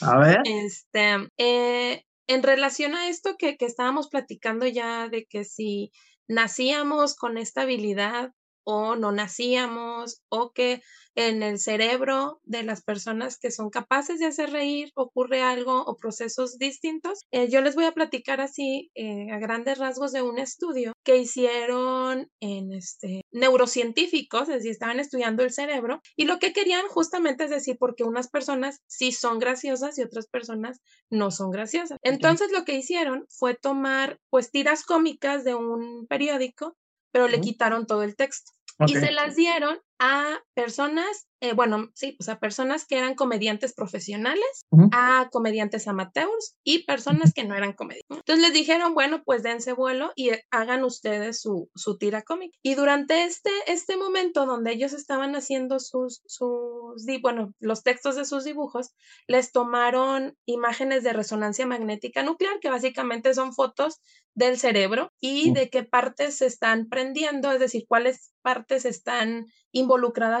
[0.00, 0.38] A ver.
[0.46, 5.90] Este, eh, en relación a esto que, que estábamos platicando ya de que si
[6.28, 8.30] nacíamos con esta habilidad
[8.64, 10.80] o no nacíamos o que
[11.14, 15.96] en el cerebro de las personas que son capaces de hacer reír ocurre algo o
[15.96, 17.20] procesos distintos.
[17.30, 21.18] Eh, yo les voy a platicar así eh, a grandes rasgos de un estudio que
[21.18, 27.44] hicieron en este, neurocientíficos, es decir, estaban estudiando el cerebro y lo que querían justamente
[27.44, 31.98] es decir, porque unas personas sí son graciosas y otras personas no son graciosas.
[32.02, 36.76] Entonces lo que hicieron fue tomar pues tiras cómicas de un periódico
[37.12, 38.52] pero le quitaron todo el texto.
[38.86, 43.72] Y se las dieron a personas, eh, bueno, sí, pues a personas que eran comediantes
[43.72, 48.18] profesionales, a comediantes amateurs y personas que no eran comediantes.
[48.18, 52.58] Entonces les dijeron, bueno, pues dense vuelo y eh, hagan ustedes su, su tira cómica.
[52.64, 58.24] Y durante este, este momento donde ellos estaban haciendo sus, sus, bueno, los textos de
[58.24, 58.96] sus dibujos,
[59.28, 64.00] les tomaron imágenes de resonancia magnética nuclear, que básicamente son fotos
[64.34, 69.91] del cerebro y de qué partes se están prendiendo, es decir, cuáles partes están involucradas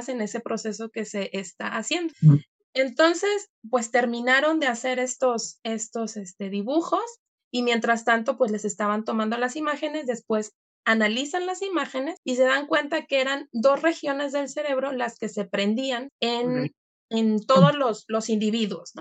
[0.08, 2.14] en ese proceso que se está haciendo.
[2.74, 7.04] Entonces, pues terminaron de hacer estos, estos este, dibujos
[7.50, 10.52] y mientras tanto, pues les estaban tomando las imágenes, después
[10.84, 15.28] analizan las imágenes y se dan cuenta que eran dos regiones del cerebro las que
[15.28, 16.72] se prendían en,
[17.10, 18.92] en todos los, los individuos.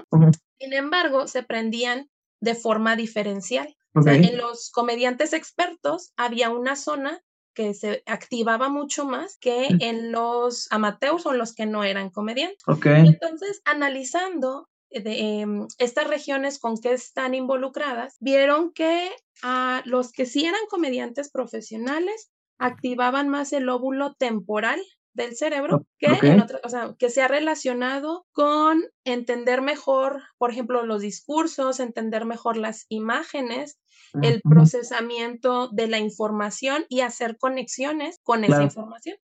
[0.59, 2.09] Sin embargo, se prendían
[2.41, 3.75] de forma diferencial.
[3.93, 7.21] en los comediantes expertos había una zona
[7.53, 12.63] que se activaba mucho más que en los amateurs o los que no eran comediantes.
[12.85, 19.09] Entonces, analizando eh, em, estas regiones con que están involucradas, vieron que
[19.41, 24.79] a los que sí eran comediantes profesionales activaban más el óvulo temporal
[25.13, 26.07] del cerebro que,
[26.63, 32.57] o sea, que se ha relacionado con entender mejor, por ejemplo, los discursos, entender mejor
[32.57, 33.77] las imágenes,
[34.21, 39.17] el procesamiento de la información y hacer conexiones con esa información.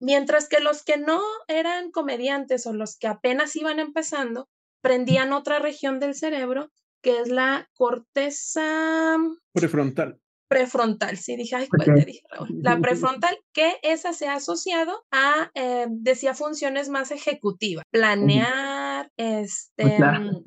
[0.00, 4.48] Mientras que los que no eran comediantes o los que apenas iban empezando,
[4.80, 6.70] prendían otra región del cerebro
[7.02, 9.16] que es la corteza
[9.52, 10.21] prefrontal
[10.52, 11.16] prefrontal.
[11.16, 12.22] Sí, dije, ay, ¿cuál te dije,
[12.60, 17.84] La prefrontal, que esa se ha asociado a, eh, decía, funciones más ejecutivas.
[17.90, 20.42] Planear, este, mm,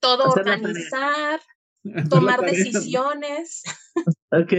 [0.00, 1.40] todo organizar,
[2.10, 3.62] tomar decisiones.
[4.32, 4.52] Ok.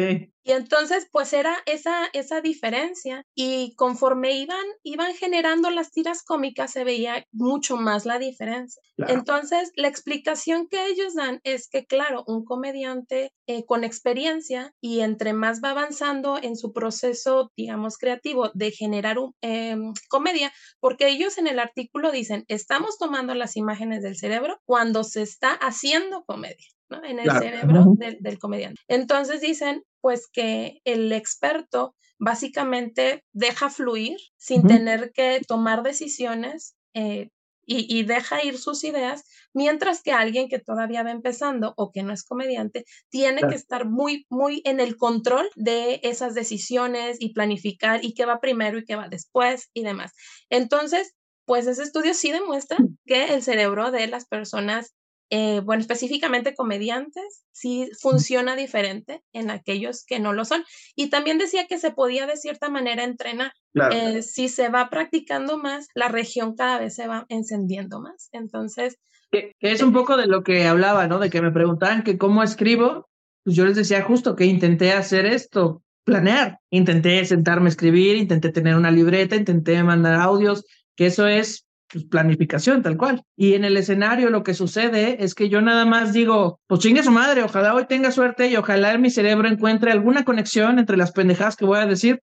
[0.45, 6.71] Y entonces, pues era esa, esa diferencia y conforme iban, iban generando las tiras cómicas
[6.71, 8.81] se veía mucho más la diferencia.
[9.07, 14.99] Entonces, la explicación que ellos dan es que, claro, un comediante eh, con experiencia y
[14.99, 21.07] entre más va avanzando en su proceso, digamos, creativo de generar un, em, comedia, porque
[21.07, 26.25] ellos en el artículo dicen, estamos tomando las imágenes del cerebro cuando se está haciendo
[26.25, 26.67] comedia.
[26.95, 27.03] ¿No?
[27.07, 28.81] en el cerebro del, del, comediante.
[28.87, 37.29] Entonces dicen, pues que el experto básicamente deja fluir sin tener que tomar decisiones eh,
[37.65, 42.11] y, deja ir sus ideas, mientras que alguien que todavía va empezando o que no
[42.11, 48.03] es comediante tiene que estar muy, muy en el control de esas decisiones y planificar
[48.03, 50.11] y qué va primero y qué va después y demás.
[50.49, 51.13] Entonces,
[51.45, 54.93] pues ese estudio sí demuestra que el cerebro de las personas
[55.35, 60.63] eh, bueno, específicamente comediantes, sí funciona diferente en aquellos que no lo son.
[60.95, 63.51] Y también decía que se podía de cierta manera entrenar.
[63.91, 68.29] Eh, si se va practicando más, la región cada vez se va encendiendo más.
[68.31, 68.99] Entonces...
[69.31, 71.17] Que, es un poco de lo que hablaba, ¿no?
[71.17, 73.09] De que me preguntaban que cómo escribo,
[73.43, 76.59] pues yo les decía justo que intenté hacer esto, planear.
[76.69, 80.63] Intenté sentarme a escribir, intenté tener una libreta, intenté mandar audios,
[80.95, 83.23] que eso es pues, planificación tal cual.
[83.37, 87.03] Y en el escenario lo que sucede es que yo nada más digo, pues chingue
[87.03, 91.11] su madre, ojalá hoy tenga suerte y ojalá mi cerebro encuentre alguna conexión entre las
[91.11, 92.19] pendejadas que voy a decir.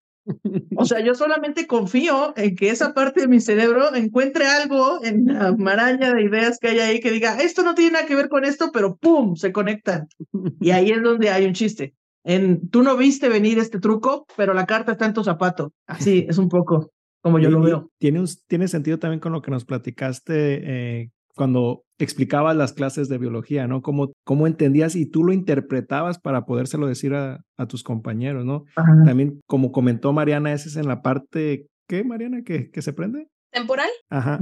[0.76, 5.26] O sea, yo solamente confío en que esa parte de mi cerebro encuentre algo en
[5.26, 8.28] la maraña de ideas que hay ahí que diga, esto no tiene nada que ver
[8.28, 9.36] con esto, pero ¡pum!
[9.36, 10.08] se conectan.
[10.60, 11.94] Y ahí es donde hay un chiste.
[12.24, 15.72] En, tú no viste venir este truco, pero la carta está en tu zapato.
[15.86, 17.90] Así es un poco como yo lo veo.
[17.98, 23.18] Tiene, tiene sentido también con lo que nos platicaste eh, cuando explicabas las clases de
[23.18, 23.82] biología, ¿no?
[23.82, 28.64] Cómo, cómo entendías y tú lo interpretabas para podérselo decir a, a tus compañeros, ¿no?
[29.04, 32.42] También, como comentó Mariana, ese es en la parte, ¿qué, Mariana?
[32.42, 33.28] ¿Que, que se prende?
[33.52, 33.88] ¿Temporal?
[34.08, 34.40] Ajá.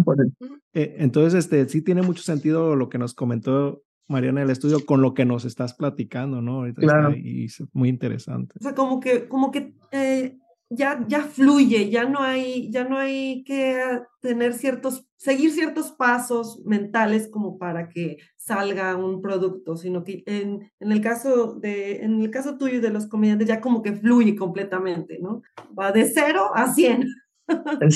[0.75, 5.03] Eh, entonces, este, sí tiene mucho sentido lo que nos comentó Mariana el estudio con
[5.03, 6.65] lo que nos estás platicando, ¿no?
[6.75, 7.15] claro.
[7.15, 8.55] y es muy interesante.
[8.59, 10.39] O sea, como que, como que eh,
[10.71, 16.61] ya, ya fluye, ya no hay, ya no hay que tener ciertos, seguir ciertos pasos
[16.65, 22.21] mentales como para que salga un producto, sino que en, en, el caso de, en
[22.21, 25.43] el caso tuyo de los comediantes ya como que fluye completamente, ¿no?
[25.79, 27.07] Va de cero a cien.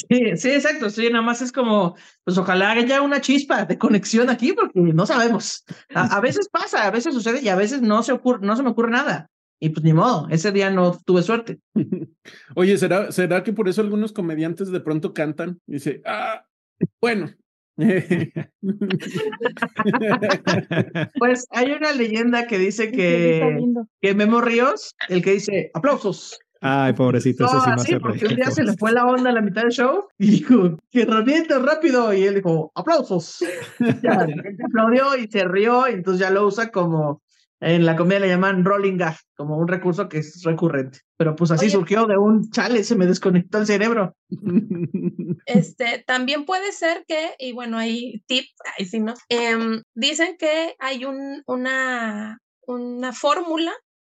[0.08, 0.88] Sí, sí, exacto.
[0.88, 5.04] Sí, nada más es como, pues ojalá haya una chispa de conexión aquí, porque no
[5.04, 5.64] sabemos.
[5.94, 8.62] A, a veces pasa, a veces sucede y a veces no se ocurre, no se
[8.62, 9.30] me ocurre nada.
[9.62, 11.60] Y pues ni modo, ese día no tuve suerte.
[12.56, 15.60] Oye, ¿será, ¿será que por eso algunos comediantes de pronto cantan?
[15.68, 16.44] Y dice, ah,
[17.00, 17.30] bueno.
[21.16, 23.56] pues hay una leyenda que dice que,
[24.00, 26.40] que Memo Ríos, el que dice aplausos.
[26.60, 29.32] Ay, pobrecito, eso sí me hace porque un día se le fue la onda a
[29.32, 32.12] la mitad del show y dijo, que reviente rápido.
[32.12, 33.44] Y él dijo, aplausos.
[34.02, 34.26] ya,
[34.64, 37.21] aplaudió y se rió, y entonces ya lo usa como
[37.62, 40.98] en la comedia le llaman rolling gag, como un recurso que es recurrente.
[41.16, 44.16] Pero pues así surgió de un chale, se me desconectó el cerebro.
[45.46, 48.44] Este, también puede ser que, y bueno, hay tip,
[48.76, 49.14] ahí sí, ¿no?
[49.28, 53.72] Em, dicen que hay un, una, una fórmula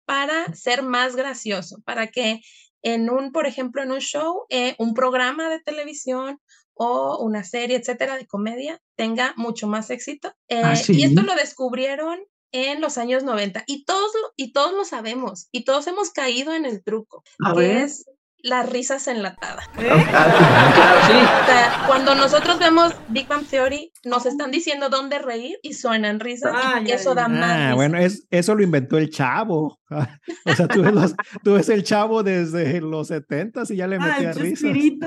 [0.05, 2.41] para ser más gracioso, para que
[2.83, 6.39] en un, por ejemplo, en un show, eh, un programa de televisión
[6.75, 10.33] o una serie, etcétera, de comedia, tenga mucho más éxito.
[10.51, 12.19] ¿Ah, eh, y esto lo descubrieron
[12.55, 16.53] en los años 90 y todos lo, y todos lo sabemos y todos hemos caído
[16.53, 17.23] en el truco,
[17.55, 18.05] que es
[18.45, 19.65] las risas enlatadas.
[21.87, 26.53] cuando nosotros vemos Big Bang Theory, nos están diciendo dónde reír y suenan risas
[26.85, 27.71] y eso da más.
[27.71, 29.79] Ah, bueno, es, eso lo inventó el chavo.
[30.45, 34.31] o sea, tú ves, tú ves, el chavo desde los 70 y ya le metía
[34.33, 34.71] risas.
[34.71, 34.99] Sí,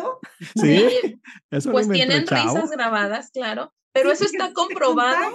[0.56, 1.20] sí.
[1.50, 5.34] Eso pues tienen risas grabadas, claro, Pero eso está comprobado.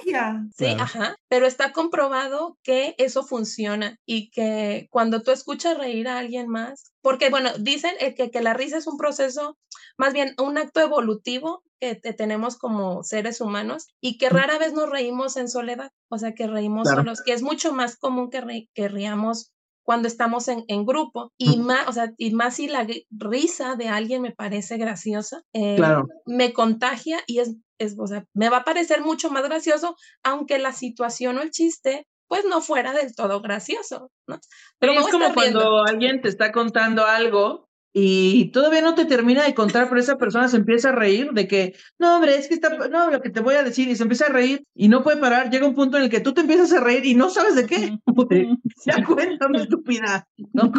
[0.55, 1.15] Sí, ajá.
[1.27, 6.93] Pero está comprobado que eso funciona y que cuando tú escuchas reír a alguien más,
[7.01, 9.57] porque bueno, dicen eh, que, que la risa es un proceso,
[9.97, 11.63] más bien un acto evolutivo
[12.01, 16.33] que tenemos como seres humanos y que rara vez nos reímos en soledad, o sea,
[16.33, 19.51] que reímos solos, que es mucho más común que, que riamos
[19.83, 23.89] cuando estamos en, en grupo y más, o sea, y más si la risa de
[23.89, 25.79] alguien me parece graciosa, eh,
[26.25, 30.57] me contagia y es, es, o sea, me va a parecer mucho más gracioso, aunque
[30.57, 34.39] la situación o el chiste pues no fuera del todo gracioso, ¿no?
[34.79, 39.53] Pero es como cuando alguien te está contando algo y todavía no te termina de
[39.53, 42.69] contar, pero esa persona se empieza a reír de que, no, hombre, es que está,
[42.89, 45.17] no, lo que te voy a decir, y se empieza a reír y no puede
[45.17, 45.51] parar.
[45.51, 47.67] Llega un punto en el que tú te empiezas a reír y no sabes de
[47.67, 47.97] qué.
[48.85, 50.27] Ya cuéntame, estúpida.
[50.51, 50.71] ¿no?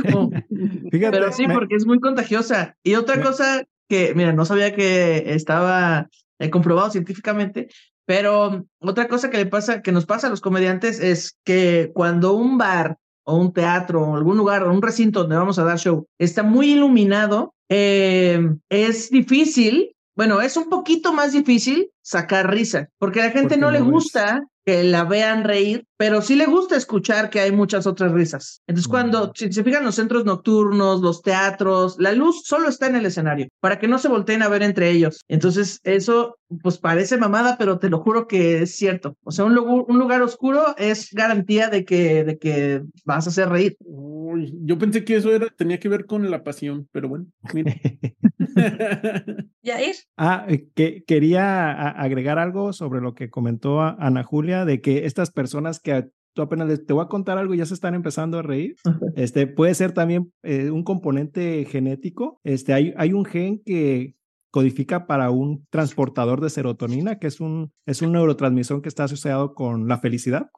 [0.91, 2.77] pero sí, porque es muy contagiosa.
[2.83, 7.69] Y otra cosa que, mira, no sabía que estaba eh, comprobado científicamente,
[8.05, 12.35] pero otra cosa que le pasa, que nos pasa a los comediantes es que cuando
[12.35, 15.79] un bar o un teatro o algún lugar o un recinto donde vamos a dar
[15.79, 22.89] show está muy iluminado, eh, es difícil, bueno, es un poquito más difícil sacar risa,
[22.99, 26.77] porque a la gente no, le gusta que la vean reír, pero sí le gusta
[26.77, 28.63] escuchar que hay muchas otras risas.
[28.67, 32.97] Entonces, cuando, si se fijan los centros nocturnos, los teatros, la luz solo está en
[32.97, 35.21] el escenario, para que no se volteen a ver entre ellos.
[35.29, 39.17] Entonces, eso, pues parece mamada, pero te lo juro que es cierto.
[39.25, 43.31] O sea, un, lugar, un lugar oscuro es garantía de que, de que vas a
[43.31, 43.77] hacer reír.
[43.81, 47.75] Uy, yo pensé que eso era, tenía que ver con la pasión, pero bueno, mira.
[49.63, 49.97] Yair.
[50.17, 55.31] Ah, eh, que quería agregar algo sobre lo que comentó Ana Julia, de que estas
[55.31, 58.43] personas que tú apenas te voy a contar algo y ya se están empezando a
[58.43, 58.77] reír.
[59.15, 62.41] Este puede ser también eh, un componente genético.
[62.45, 64.15] Este hay, hay un gen que
[64.55, 69.53] codifica para un transportador de serotonina, que es un, es un neurotransmisor que está asociado
[69.53, 70.49] con la felicidad.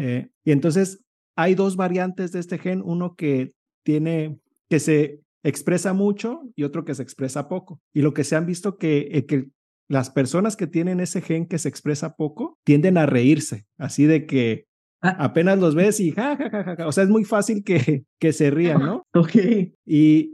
[0.00, 1.04] Eh, y entonces
[1.36, 3.50] hay dos variantes de este gen, uno que
[3.84, 4.38] tiene,
[4.70, 7.82] que se expresa mucho y otro que se expresa poco.
[7.92, 9.50] Y lo que se han visto que, eh, que
[9.90, 14.24] las personas que tienen ese gen que se expresa poco tienden a reírse, así de
[14.24, 14.64] que
[15.02, 15.16] ah.
[15.18, 18.32] apenas los ves y ja, ja, ja, ja, o sea, es muy fácil que, que
[18.32, 19.02] se rían, ¿no?
[19.14, 19.36] Ok.
[19.84, 20.32] Y,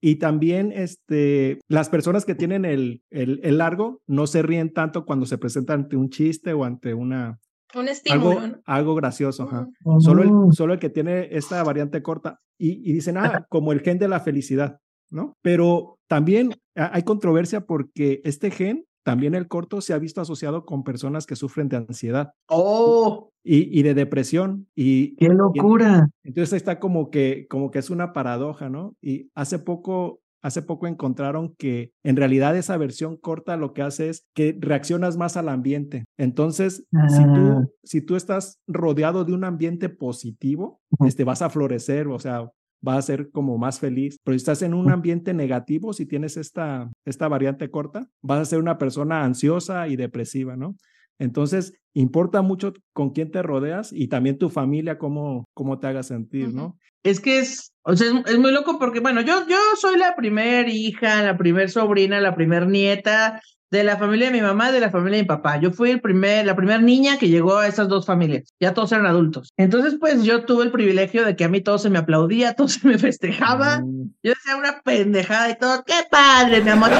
[0.00, 5.04] y también este, las personas que tienen el, el, el largo no se ríen tanto
[5.04, 7.38] cuando se presentan ante un chiste o ante una,
[7.74, 8.40] un estímulo.
[8.40, 9.66] Algo, algo gracioso, ajá.
[10.00, 10.52] Solo, el, oh.
[10.52, 12.38] solo el que tiene esta variante corta.
[12.58, 14.78] Y, y dicen, ah, como el gen de la felicidad,
[15.10, 15.34] ¿no?
[15.42, 20.84] Pero también hay controversia porque este gen, también el corto, se ha visto asociado con
[20.84, 22.32] personas que sufren de ansiedad.
[22.48, 23.32] ¡Oh!
[23.42, 24.68] Y, y de depresión.
[24.74, 26.08] Y, ¡Qué locura!
[26.22, 28.94] entonces está como que, como que es una paradoja, ¿no?
[29.00, 34.08] Y hace poco hace poco encontraron que en realidad esa versión corta lo que hace
[34.08, 36.06] es que reaccionas más al ambiente.
[36.16, 37.66] Entonces, si, tú, ah.
[37.84, 42.50] si tú estás rodeado de un ambiente positivo, este, vas a florecer, o sea,
[42.80, 44.18] vas a ser como más feliz.
[44.24, 48.44] Pero si estás en un ambiente negativo, si tienes esta, esta variante corta, vas a
[48.44, 50.76] ser una persona ansiosa y depresiva, ¿no?
[51.18, 56.02] Entonces, importa mucho con quién te rodeas y también tu familia, cómo, cómo te haga
[56.02, 56.78] sentir, ¿no?
[57.02, 60.68] Es que es, o sea, es, muy loco porque, bueno, yo, yo soy la primer
[60.68, 64.80] hija, la primer sobrina, la primer nieta de la familia de mi mamá y de
[64.80, 65.58] la familia de mi papá.
[65.60, 68.52] Yo fui el primer, la primera niña que llegó a esas dos familias.
[68.58, 69.52] Ya todos eran adultos.
[69.56, 72.68] Entonces, pues yo tuve el privilegio de que a mí todo se me aplaudía, todo
[72.68, 73.80] se me festejaba.
[73.80, 74.12] Mm.
[74.22, 76.90] Yo decía una pendejada y todo, ¡qué padre, mi amor!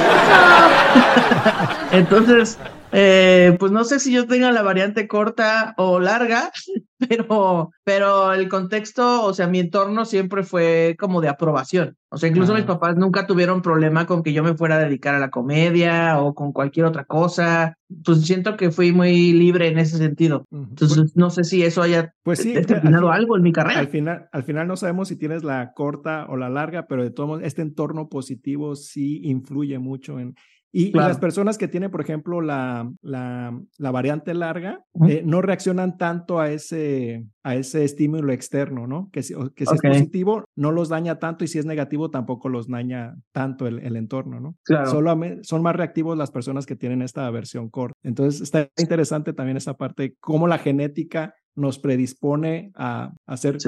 [1.92, 2.56] Entonces,
[2.92, 6.50] eh, pues no sé si yo tenga la variante corta o larga,
[7.08, 11.96] pero, pero el contexto, o sea, mi entorno siempre fue como de aprobación.
[12.12, 15.14] O sea, incluso mis papás nunca tuvieron problema con que yo me fuera a dedicar
[15.14, 17.76] a la comedia o con cualquier otra cosa.
[18.04, 20.44] Pues siento que fui muy libre en ese sentido.
[20.50, 23.78] Entonces, pues no sé si eso haya pues sí, determinado algo en mi carrera.
[23.78, 27.12] Al final, al final no sabemos si tienes la corta o la larga, pero de
[27.12, 30.34] todos modos, este entorno positivo sí influye mucho en,
[30.72, 35.96] y, las personas que tienen, por ejemplo, la, la, la variante larga, eh, no reaccionan
[35.98, 39.08] tanto a ese, a ese estímulo externo, ¿no?
[39.12, 42.48] Que si, que si es positivo, no los daña tanto y si es negativo, tampoco
[42.48, 44.56] los daña tanto el, el entorno, ¿no?
[44.64, 44.90] Claro.
[44.90, 47.94] Solo son más reactivos las personas que tienen esta versión corta.
[48.04, 53.58] Entonces, está interesante también esa parte, cómo la genética nos predispone a, hacer,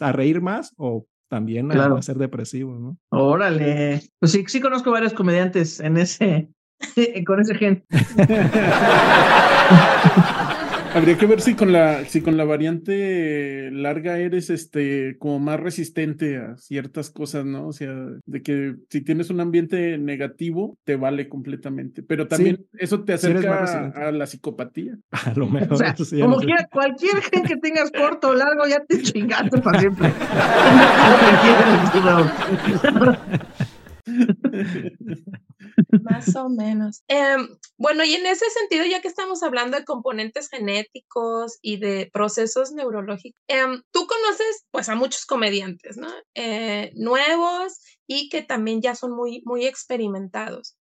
[0.00, 2.98] a reír más o también a, ser depresivo, ¿no?
[3.10, 4.02] Órale.
[4.18, 6.48] Pues sí, sí conozco varios comediantes en ese,
[7.26, 7.84] con ese gen.
[10.98, 15.60] Habría que ver si con la, si con la variante larga eres este como más
[15.60, 17.68] resistente a ciertas cosas, ¿no?
[17.68, 17.94] O sea,
[18.26, 22.02] de que si tienes un ambiente negativo, te vale completamente.
[22.02, 24.98] Pero también eso te acerca a, la psicopatía.
[25.12, 25.74] A lo mejor.
[25.74, 29.78] O sea, como quiera, cualquier gen que tengas corto o largo, ya te chingaste para
[29.78, 30.12] siempre.
[36.02, 37.02] Más o menos.
[37.08, 42.10] Em, bueno, y en ese sentido, ya que estamos hablando de componentes genéticos y de
[42.12, 46.08] procesos neurológicos, em, tú conoces pues a muchos comediantes, ¿no?
[46.34, 50.76] Eh, nuevos y que también ya son muy, muy experimentados.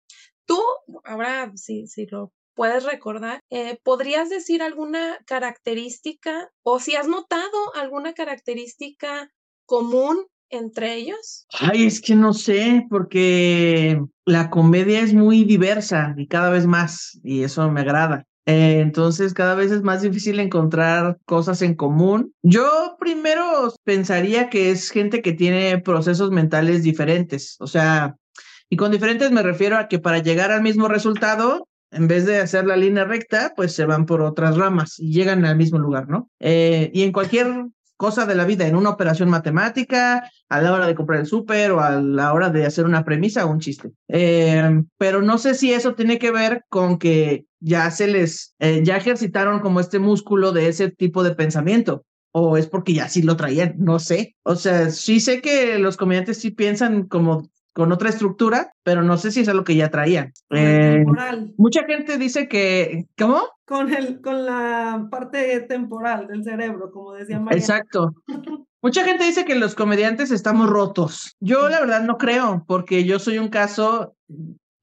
[0.45, 0.59] Tú,
[1.03, 7.73] ahora si, si lo puedes recordar, eh, ¿podrías decir alguna característica o si has notado
[7.75, 9.31] alguna característica
[9.65, 10.27] común
[10.57, 11.45] entre ellos?
[11.59, 17.19] Ay, es que no sé, porque la comedia es muy diversa y cada vez más,
[17.23, 18.25] y eso me agrada.
[18.45, 22.33] Eh, entonces, cada vez es más difícil encontrar cosas en común.
[22.41, 28.15] Yo primero pensaría que es gente que tiene procesos mentales diferentes, o sea,
[28.69, 32.39] y con diferentes me refiero a que para llegar al mismo resultado, en vez de
[32.39, 36.09] hacer la línea recta, pues se van por otras ramas y llegan al mismo lugar,
[36.09, 36.29] ¿no?
[36.39, 37.67] Eh, y en cualquier
[38.03, 41.71] cosa de la vida, en una operación matemática, a la hora de comprar el súper
[41.71, 43.91] o a la hora de hacer una premisa o un chiste.
[44.09, 48.81] Eh, pero no sé si eso tiene que ver con que ya se les, eh,
[48.83, 52.03] ya ejercitaron como este músculo de ese tipo de pensamiento.
[52.33, 54.35] O es porque ya sí lo traían, no sé.
[54.43, 59.17] O sea, sí sé que los comediantes sí piensan como con otra estructura, pero no
[59.17, 60.31] sé si es algo que ya traía.
[60.51, 61.03] Eh,
[61.57, 63.41] mucha gente dice que, ¿cómo?
[63.65, 67.59] Con, el, con la parte temporal del cerebro, como decía María.
[67.59, 68.13] Exacto.
[68.81, 71.35] Mucha gente dice que los comediantes estamos rotos.
[71.39, 74.15] Yo la verdad no creo, porque yo soy un caso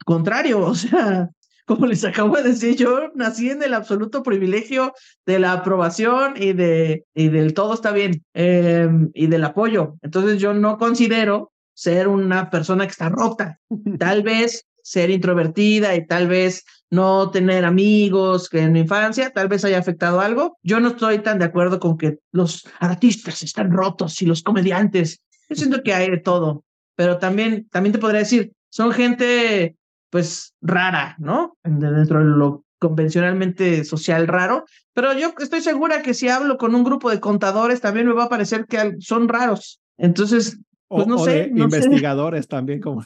[0.05, 1.31] contrario, o sea,
[1.67, 4.93] como les acabo de decir, yo nací en el absoluto privilegio
[5.25, 9.95] de la aprobación y, de, y del todo está bien em, y del apoyo.
[10.03, 13.59] Entonces yo no considero ser una persona que está rota,
[13.99, 19.49] tal vez ser introvertida y tal vez no tener amigos que en mi infancia, tal
[19.49, 20.59] vez haya afectado algo.
[20.63, 25.23] Yo no estoy tan de acuerdo con que los artistas están rotos y los comediantes.
[25.49, 26.65] Yo siento que hay de todo,
[26.97, 29.75] pero también, también te podría decir, son gente
[30.11, 31.57] pues rara, ¿no?
[31.65, 36.85] Dentro de lo convencionalmente social raro, pero yo estoy segura que si hablo con un
[36.85, 39.81] grupo de contadores también me va a parecer que son raros.
[39.97, 40.59] Entonces,
[40.91, 41.51] pues no sé.
[41.55, 43.03] investigadores también, como.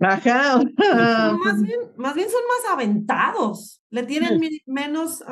[0.00, 0.58] Ajá.
[1.44, 3.82] más, bien, más bien son más aventados.
[3.90, 5.22] Le tienen menos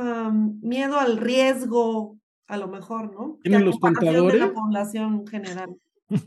[0.61, 3.38] miedo al riesgo, a lo mejor, ¿no?
[3.42, 4.40] ¿Tienen los contadores?
[4.40, 5.74] De la población general.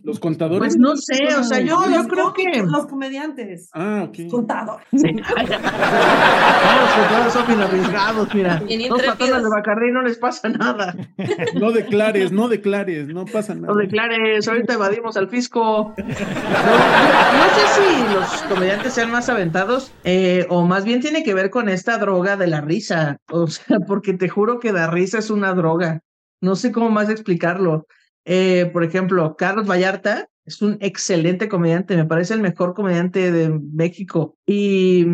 [0.03, 0.59] Los contadores.
[0.59, 2.61] Pues no sé, o sea, yo, yo creo que.
[2.63, 3.69] Los comediantes.
[3.73, 4.29] Ah, ok.
[4.29, 4.87] Contadores.
[4.91, 4.97] Sí.
[5.13, 5.23] los
[6.95, 8.61] contadores son bien arriesgados, mira.
[8.89, 10.95] Dos patrones de Bacardi no les pasa nada.
[11.59, 13.73] No declares, no declares, no pasa nada.
[13.73, 15.95] No declares, ahorita evadimos al fisco.
[15.97, 21.49] No, sé si los comediantes sean más aventados eh, o más bien tiene que ver
[21.49, 23.17] con esta droga de la risa.
[23.31, 26.01] O sea, porque te juro que la risa es una droga.
[26.39, 27.87] No sé cómo más explicarlo.
[28.25, 33.49] Eh, por ejemplo, Carlos Vallarta es un excelente comediante, me parece el mejor comediante de
[33.49, 34.37] México.
[34.45, 35.05] Y,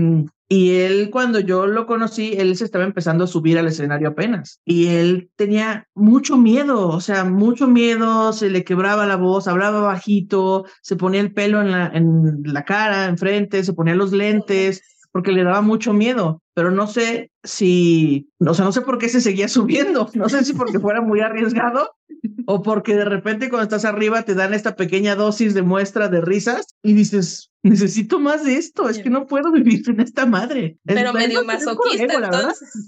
[0.49, 4.61] y él, cuando yo lo conocí, él se estaba empezando a subir al escenario apenas.
[4.65, 9.81] Y él tenía mucho miedo, o sea, mucho miedo, se le quebraba la voz, hablaba
[9.81, 14.81] bajito, se ponía el pelo en la, en la cara, enfrente, se ponía los lentes
[15.11, 19.09] porque le daba mucho miedo, pero no sé si, o sea, no sé por qué
[19.09, 21.96] se seguía subiendo, no sé si porque fuera muy arriesgado
[22.45, 26.21] o porque de repente cuando estás arriba te dan esta pequeña dosis de muestra de
[26.21, 30.77] risas y dices, necesito más de esto, es que no puedo vivir sin esta madre.
[30.83, 32.87] Pero medio masoquista, entonces.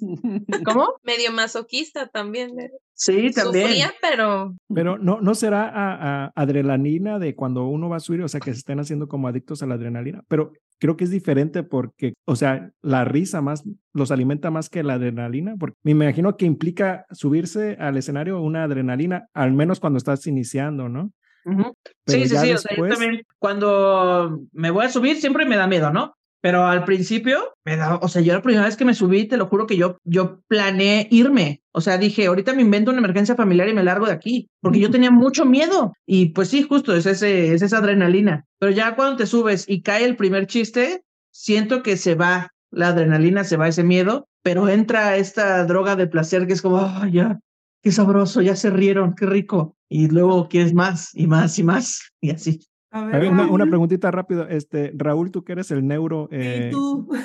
[0.63, 0.95] ¿Cómo?
[1.03, 2.59] Medio masoquista también.
[2.59, 2.71] ¿eh?
[2.93, 3.67] Sí, también.
[3.67, 4.55] Sufría, pero...
[4.73, 8.51] Pero no, no será a, adrenalina de cuando uno va a subir, o sea, que
[8.53, 12.35] se estén haciendo como adictos a la adrenalina, pero creo que es diferente porque, o
[12.35, 13.63] sea, la risa más
[13.93, 18.63] los alimenta más que la adrenalina, porque me imagino que implica subirse al escenario una
[18.63, 21.11] adrenalina, al menos cuando estás iniciando, ¿no?
[22.05, 25.67] sí, sí, sí, o sea, yo también cuando me voy a subir siempre me da
[25.67, 26.15] miedo, ¿no?
[26.41, 29.35] Pero al principio me da, o sea, yo la primera vez que me subí, te
[29.35, 31.61] lo juro que yo, yo planeé irme.
[31.73, 34.79] O sea, dije, ahorita me invento una emergencia familiar y me largo de aquí, porque
[34.79, 35.93] yo tenía mucho miedo.
[36.05, 38.45] Y pues sí, justo es, ese, es esa adrenalina.
[38.57, 42.89] Pero ya cuando te subes y cae el primer chiste, siento que se va la
[42.89, 47.05] adrenalina, se va ese miedo, pero entra esta droga de placer que es como, oh,
[47.07, 47.39] ya,
[47.81, 49.75] qué sabroso, ya se rieron, qué rico.
[49.89, 52.59] Y luego quieres más y más y más, y así.
[52.91, 54.47] A ver, una, preguntita rápido.
[54.47, 56.71] Este, Raúl, tú que eres el neuro, eh,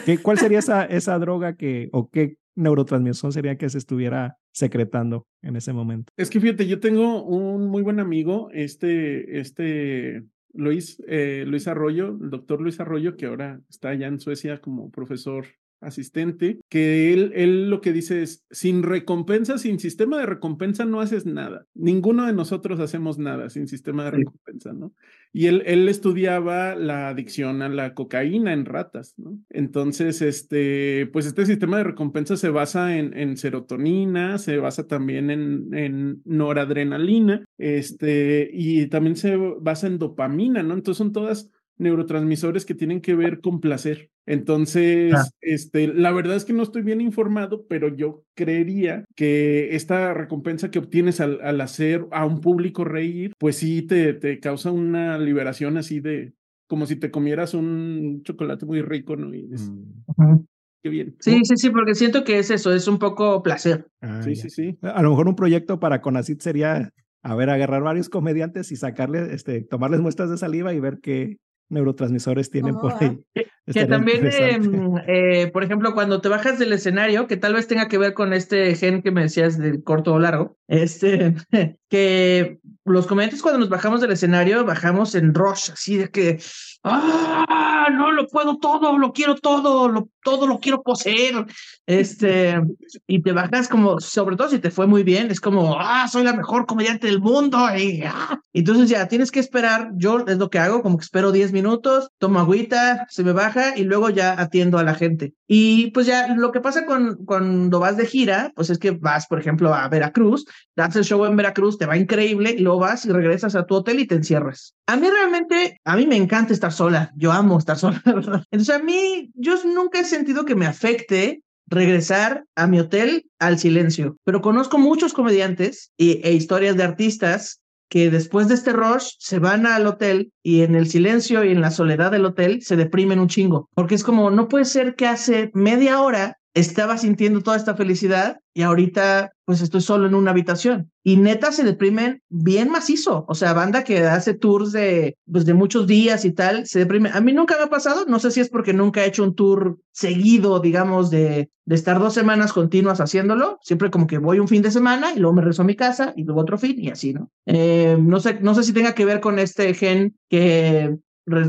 [0.05, 5.27] ¿qué, ¿cuál sería esa, esa droga que, o qué, neurotransmisión sería que se estuviera secretando
[5.43, 6.13] en ese momento?
[6.17, 12.17] Es que fíjate, yo tengo un muy buen amigo, este, este Luis, eh, Luis Arroyo,
[12.21, 15.47] el doctor Luis Arroyo, que ahora está allá en Suecia como profesor
[15.85, 21.01] asistente, que él, él lo que dice es, sin recompensa, sin sistema de recompensa no
[21.01, 21.67] haces nada.
[21.75, 24.93] Ninguno de nosotros hacemos nada sin sistema de recompensa, ¿no?
[25.33, 29.39] Y él, él estudiaba la adicción a la cocaína en ratas, ¿no?
[29.51, 35.31] Entonces, este, pues este sistema de recompensa se basa en, en serotonina, se basa también
[35.31, 40.75] en, en noradrenalina, este, y también se basa en dopamina, ¿no?
[40.75, 44.11] Entonces son todas neurotransmisores que tienen que ver con placer.
[44.27, 50.15] Entonces, este, la verdad es que no estoy bien informado, pero yo creería que esta
[50.15, 54.71] recompensa que obtienes al, al hacer a un público reír, pues sí te, te causa
[54.71, 56.33] una liberación así de
[56.67, 59.35] como si te comieras un chocolate muy rico, ¿no?
[59.35, 60.47] Y mm.
[60.83, 61.17] Qué bien.
[61.21, 63.89] Sí, sí, sí, porque siento que es eso, es un poco placer.
[64.01, 64.79] Ah, sí, sí, sí.
[64.83, 69.33] A lo mejor un proyecto para Conacit sería, a ver, agarrar varios comediantes y sacarle,
[69.33, 71.39] este, tomarles muestras de saliva y ver qué,
[71.69, 73.21] neurotransmisores tienen por ahí.
[73.67, 77.89] Que, también, em, eh, por ejemplo, cuando te bajas del escenario, que tal vez tenga
[77.89, 81.35] que ver con este gen que me decías del corto o largo, este,
[81.95, 86.43] que los comediantes cuando nos bajamos del escenario, bajamos en rush, así de que,
[86.83, 91.47] ah, no lo puedo todo, lo quiero todo, lo, todo lo quiero poseer,
[91.87, 92.61] este,
[93.07, 96.25] y te bajas como, sobre todo si te fue muy bien, es como, ah, soy
[96.25, 98.41] la mejor comediante del mundo, y ah.
[98.53, 102.11] entonces ya tienes que esperar, yo es lo que hago, como que espero 10 minutos,
[102.19, 105.33] tomo agüita, se me baja y luego ya atiendo a la gente.
[105.47, 109.27] Y pues ya lo que pasa con, cuando vas de gira, pues es que vas,
[109.27, 113.11] por ejemplo, a Veracruz, das el show en Veracruz, te va increíble, luego vas y
[113.11, 114.75] regresas a tu hotel y te encierras.
[114.87, 118.79] A mí realmente, a mí me encanta estar sola, yo amo estar sola, Entonces a
[118.79, 124.43] mí, yo nunca he sentido que me afecte regresar a mi hotel al silencio, pero
[124.43, 129.67] conozco muchos comediantes y, e historias de artistas que después de este rush se van
[129.67, 133.29] al hotel y en el silencio y en la soledad del hotel se deprimen un
[133.29, 137.75] chingo, porque es como, no puede ser que hace media hora estaba sintiendo toda esta
[137.75, 140.91] felicidad y ahorita pues estoy solo en una habitación.
[141.03, 143.27] Y neta se deprimen bien macizo.
[143.29, 147.11] O sea, banda que hace tours de, pues, de muchos días y tal, se deprime.
[147.13, 149.35] A mí nunca me ha pasado, no sé si es porque nunca he hecho un
[149.35, 153.59] tour seguido, digamos, de, de estar dos semanas continuas haciéndolo.
[153.61, 156.15] Siempre como que voy un fin de semana y luego me rezo a mi casa
[156.17, 157.31] y luego otro fin y así, ¿no?
[157.45, 160.97] Eh, no, sé, no sé si tenga que ver con este gen que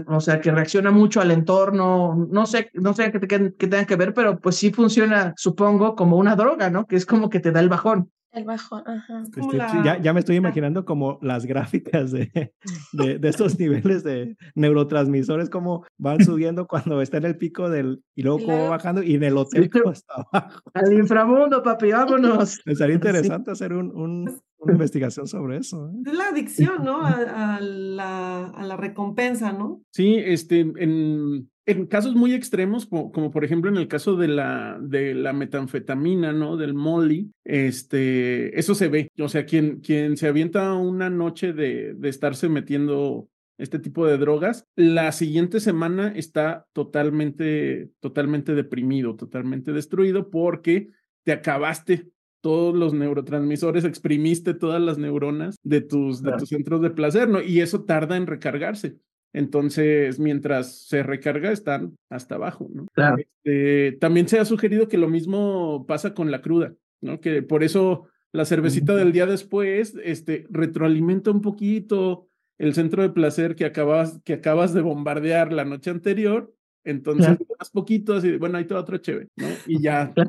[0.08, 3.20] o sea, que reacciona mucho al entorno, no sé, no sé qué,
[3.58, 6.86] qué, tenga que ver, pero pues sí funciona, supongo, como una droga, ¿no?
[6.86, 8.12] Que es como que te da el bajón.
[8.36, 9.24] El bajón, ajá.
[9.86, 12.54] Ya, ya, me estoy imaginando como las gráficas de,
[12.92, 18.04] de, de, estos niveles de neurotransmisores, como van subiendo cuando está en el pico del,
[18.14, 20.60] y luego como bajando, y en el hotel hasta abajo.
[20.74, 22.60] Al inframundo, papi, vámonos.
[22.74, 25.90] Sería interesante hacer un, un, una investigación sobre eso.
[25.90, 25.94] ¿eh?
[26.06, 27.02] Es la adicción, ¿no?
[27.02, 29.82] A, a, la, a, la, recompensa, ¿no?
[29.92, 34.78] Sí, este, en, en casos muy extremos, como, por ejemplo en el caso de la,
[34.82, 36.58] de la metanfetamina, ¿no?
[36.58, 39.10] Del molly, este, eso se ve.
[39.20, 44.18] O sea, quien, quien se avienta una noche de, de estarse metiendo este tipo de
[44.18, 50.90] drogas, la siguiente semana está totalmente, totalmente deprimido, totalmente destruido porque
[51.24, 52.10] te acabaste
[52.46, 57.42] todos los neurotransmisores, exprimiste todas las neuronas de tus, de tus centros de placer, ¿no?
[57.42, 58.98] Y eso tarda en recargarse.
[59.34, 62.86] Entonces, mientras se recarga, están hasta abajo, ¿no?
[62.94, 63.18] Claro.
[63.18, 67.20] Este, también se ha sugerido que lo mismo pasa con la cruda, ¿no?
[67.20, 72.30] Que por eso la cervecita del día después, este, retroalimenta un poquito
[72.60, 76.54] el centro de placer que acabas, que acabas de bombardear la noche anterior
[76.86, 79.48] entonces, más poquitos y bueno, ahí te otro chévere, ¿no?
[79.66, 80.14] Y ya.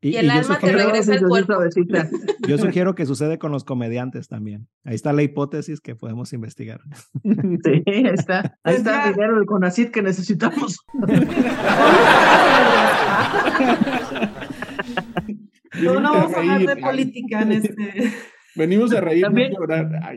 [0.00, 1.54] Y, el alma te regresa al cuerpo.
[2.48, 4.68] Yo sugiero que sucede con los comediantes también.
[4.84, 6.80] Ahí está la hipótesis que podemos investigar.
[7.64, 8.58] Sí, ahí está.
[8.62, 10.78] Ahí está el dinero del CONACID que necesitamos.
[15.82, 18.12] no, no vamos a hablar de política en este.
[18.54, 20.12] Venimos a reír, también, no a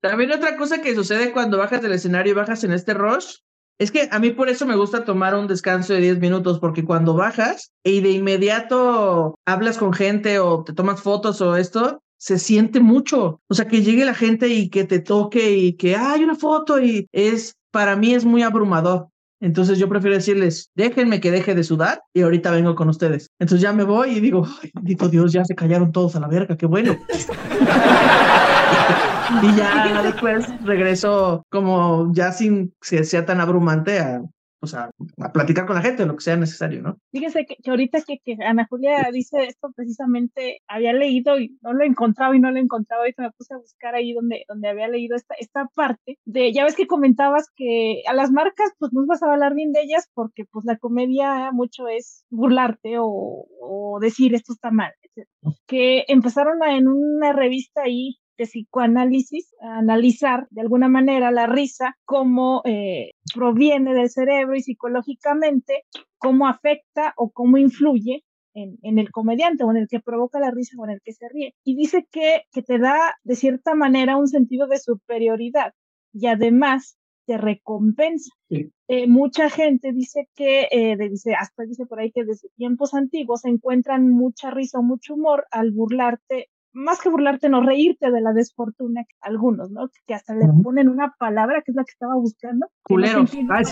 [0.00, 3.36] También otra cosa que sucede cuando bajas del escenario y bajas en este rush
[3.78, 6.84] es que a mí por eso me gusta tomar un descanso de 10 minutos, porque
[6.84, 12.38] cuando bajas y de inmediato hablas con gente o te tomas fotos o esto, se
[12.38, 13.40] siente mucho.
[13.48, 16.80] O sea, que llegue la gente y que te toque y que hay una foto
[16.80, 19.08] y es, para mí es muy abrumador.
[19.40, 23.28] Entonces yo prefiero decirles, déjenme que deje de sudar y ahorita vengo con ustedes.
[23.40, 26.28] Entonces ya me voy y digo, ay, bendito Dios, ya se callaron todos a la
[26.28, 26.96] verga, qué bueno.
[29.42, 34.22] y ya después regreso como ya sin que sea tan abrumante a,
[34.62, 34.92] pues a,
[35.32, 36.96] platicar con la gente, lo que sea necesario, ¿no?
[37.10, 41.82] Fíjese que, ahorita que, que, Ana Julia dice esto, precisamente había leído y no lo
[41.82, 44.68] he encontrado y no lo he encontrado, y me puse a buscar ahí donde, donde
[44.68, 48.92] había leído esta, esta parte de, ya ves que comentabas que a las marcas pues
[48.92, 53.46] no vas a hablar bien de ellas porque pues la comedia mucho es burlarte o,
[53.60, 55.26] o decir esto está mal, etc.
[55.66, 61.96] Que empezaron a, en una revista ahí de psicoanálisis, analizar de alguna manera la risa,
[62.04, 65.84] cómo eh, proviene del cerebro y psicológicamente,
[66.18, 68.24] cómo afecta o cómo influye
[68.54, 71.12] en, en, el comediante o en el que provoca la risa o en el que
[71.12, 71.54] se ríe.
[71.64, 75.72] Y dice que, que te da de cierta manera un sentido de superioridad
[76.12, 78.30] y además te recompensa.
[78.50, 83.42] Eh, mucha gente dice que, eh, dice, hasta dice por ahí que desde tiempos antiguos
[83.42, 88.20] se encuentran mucha risa o mucho humor al burlarte más que burlarte, no reírte de
[88.20, 89.88] la desfortuna, algunos, ¿no?
[90.06, 92.66] Que hasta le ponen una palabra que es la que estaba buscando.
[92.82, 93.26] Culero.
[93.26, 93.60] sí, no.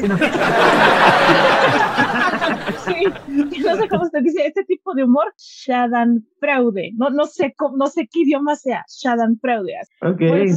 [2.85, 3.05] sí,
[3.63, 6.93] no sé cómo se dice, este tipo de humor, Schadenfreude.
[6.97, 9.75] No, no sé cómo, no sé qué idioma sea, Schadenfreude.
[10.03, 10.57] Okay, pues,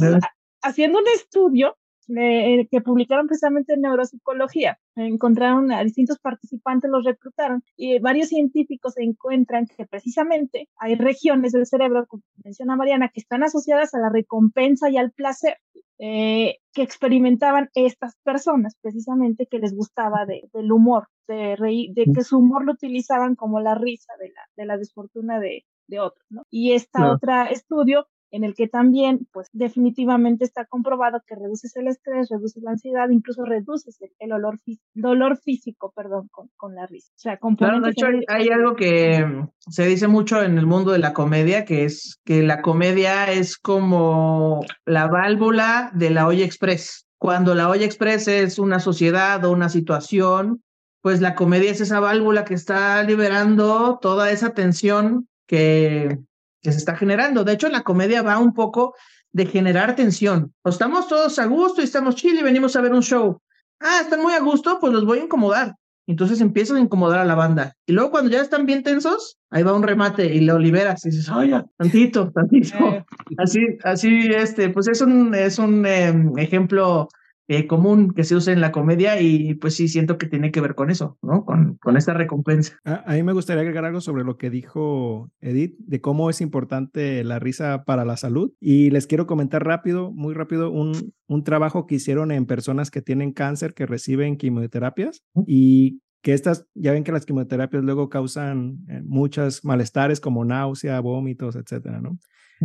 [0.62, 1.76] Haciendo un estudio,
[2.08, 4.78] eh, que publicaron precisamente en neuropsicología.
[4.96, 11.66] Encontraron a distintos participantes, los reclutaron y varios científicos encuentran que precisamente hay regiones del
[11.66, 15.58] cerebro, como menciona Mariana, que están asociadas a la recompensa y al placer.
[16.00, 22.06] Eh, que experimentaban estas personas, precisamente que les gustaba de, del humor, de reír, de
[22.12, 26.00] que su humor lo utilizaban como la risa de la, de la desfortuna de, de
[26.00, 26.42] otros, ¿no?
[26.50, 31.88] Y esta otra estudio en el que también, pues definitivamente está comprobado que reduces el
[31.88, 34.58] estrés, reduces la ansiedad, incluso reduces el, olor
[34.94, 37.12] dolor físico, perdón, con, con, la risa.
[37.16, 39.24] O sea, claro, de hecho hay, algo que
[39.70, 43.56] se dice mucho en el mundo de la comedia, que es que la comedia es
[43.56, 47.06] como la válvula de la olla express.
[47.18, 50.62] Cuando la olla express es una sociedad o una situación,
[51.02, 56.18] pues la comedia es esa válvula que está liberando toda esa tensión que
[56.64, 57.44] que se está generando.
[57.44, 58.94] De hecho, la comedia va un poco
[59.32, 60.54] de generar tensión.
[60.62, 63.40] O estamos todos a gusto y estamos chill y venimos a ver un show.
[63.80, 65.76] Ah, están muy a gusto, pues los voy a incomodar.
[66.06, 67.74] Entonces empiezan a incomodar a la banda.
[67.86, 71.10] Y luego cuando ya están bien tensos, ahí va un remate y lo liberas y
[71.10, 72.76] dices, oye, tantito, tantito.
[72.76, 73.04] Eh.
[73.36, 77.08] Así, así, este, pues es un, es un em, ejemplo
[77.46, 80.60] eh, común que se usa en la comedia y pues sí siento que tiene que
[80.60, 81.44] ver con eso, ¿no?
[81.44, 82.78] Con, con esta recompensa.
[82.84, 87.22] A, mí me gustaría agregar algo sobre lo que dijo Edith, de cómo es importante
[87.22, 88.52] la risa para la salud.
[88.60, 93.02] Y les quiero comentar rápido, muy rápido, un, un trabajo que hicieron en personas que
[93.02, 98.78] tienen cáncer, que reciben quimioterapias y que estas, ya ven que las quimioterapias luego causan
[98.88, 102.18] eh, muchas malestares como náusea, vómitos, etcétera, ¿no?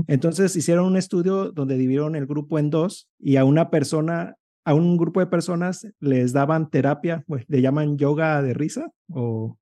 [0.07, 4.35] Entonces hicieron un estudio donde dividieron el grupo en dos y a una persona
[4.69, 9.57] a un grupo de personas les daban terapia, pues le llaman yoga de risa o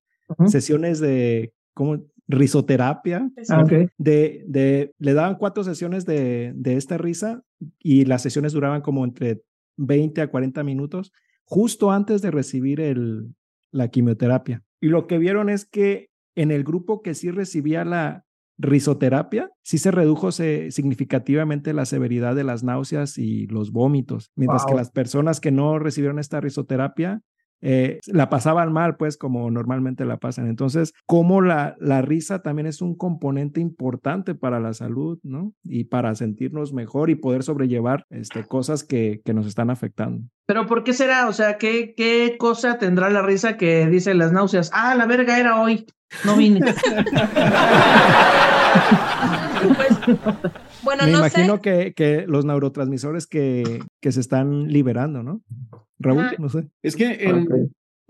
[0.48, 3.32] sesiones de como risoterapia.
[3.48, 7.42] Ah, de, de, le daban cuatro sesiones de, de esta risa
[7.80, 9.44] y las sesiones duraban como entre
[9.78, 11.14] 20 a 40 minutos,
[11.46, 13.34] justo antes de recibir el,
[13.72, 14.62] la quimioterapia.
[14.82, 18.26] Y lo que vieron es que en el grupo que sí recibía la,
[18.58, 24.76] risoterapia, sí se redujo significativamente la severidad de las náuseas y los vómitos, mientras que
[24.76, 27.22] las personas que no recibieron esta risoterapia
[27.62, 30.48] eh, la pasaban mal, pues como normalmente la pasan.
[30.48, 35.54] Entonces, como la, la risa también es un componente importante para la salud, ¿no?
[35.64, 40.24] Y para sentirnos mejor y poder sobrellevar este, cosas que, que nos están afectando.
[40.46, 41.28] Pero ¿por qué será?
[41.28, 44.70] O sea, ¿qué, ¿qué cosa tendrá la risa que dice las náuseas?
[44.74, 45.86] Ah, la verga era hoy,
[46.26, 46.60] no vine.
[49.76, 49.98] pues,
[50.84, 55.42] bueno, Me imagino Que, que los neurotransmisores que, que se están liberando, ¿no?
[56.00, 56.68] Raúl, no sé.
[56.84, 57.18] Es que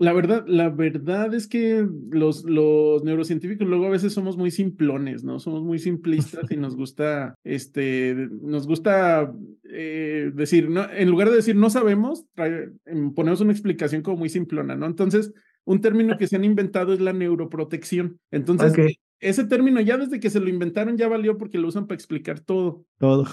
[0.00, 5.24] la verdad, la verdad es que los, los neurocientíficos luego a veces somos muy simplones,
[5.24, 5.40] ¿no?
[5.40, 9.32] Somos muy simplistas y nos gusta, este, nos gusta
[9.64, 14.28] eh, decir, no, en lugar de decir no sabemos, em, ponemos una explicación como muy
[14.28, 14.86] simplona, ¿no?
[14.86, 15.32] Entonces,
[15.68, 18.18] un término que se han inventado es la neuroprotección.
[18.30, 21.96] Entonces, ese término ya desde que se lo inventaron ya valió porque lo usan para
[21.96, 22.86] explicar todo.
[22.96, 23.24] Todo.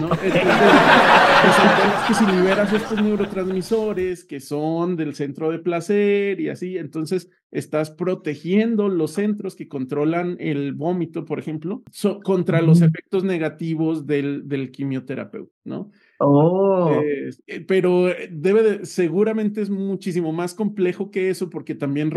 [0.00, 0.08] ¿no?
[0.24, 0.46] Entonces,
[2.08, 7.90] que si liberas estos neurotransmisores que son del centro de placer y así, entonces estás
[7.90, 11.82] protegiendo los centros que controlan el vómito, por ejemplo,
[12.22, 15.90] contra los efectos negativos del, del quimioterapeuta, ¿no?
[16.18, 17.00] Oh.
[17.46, 22.10] Eh, pero debe de, seguramente es muchísimo más complejo que eso porque también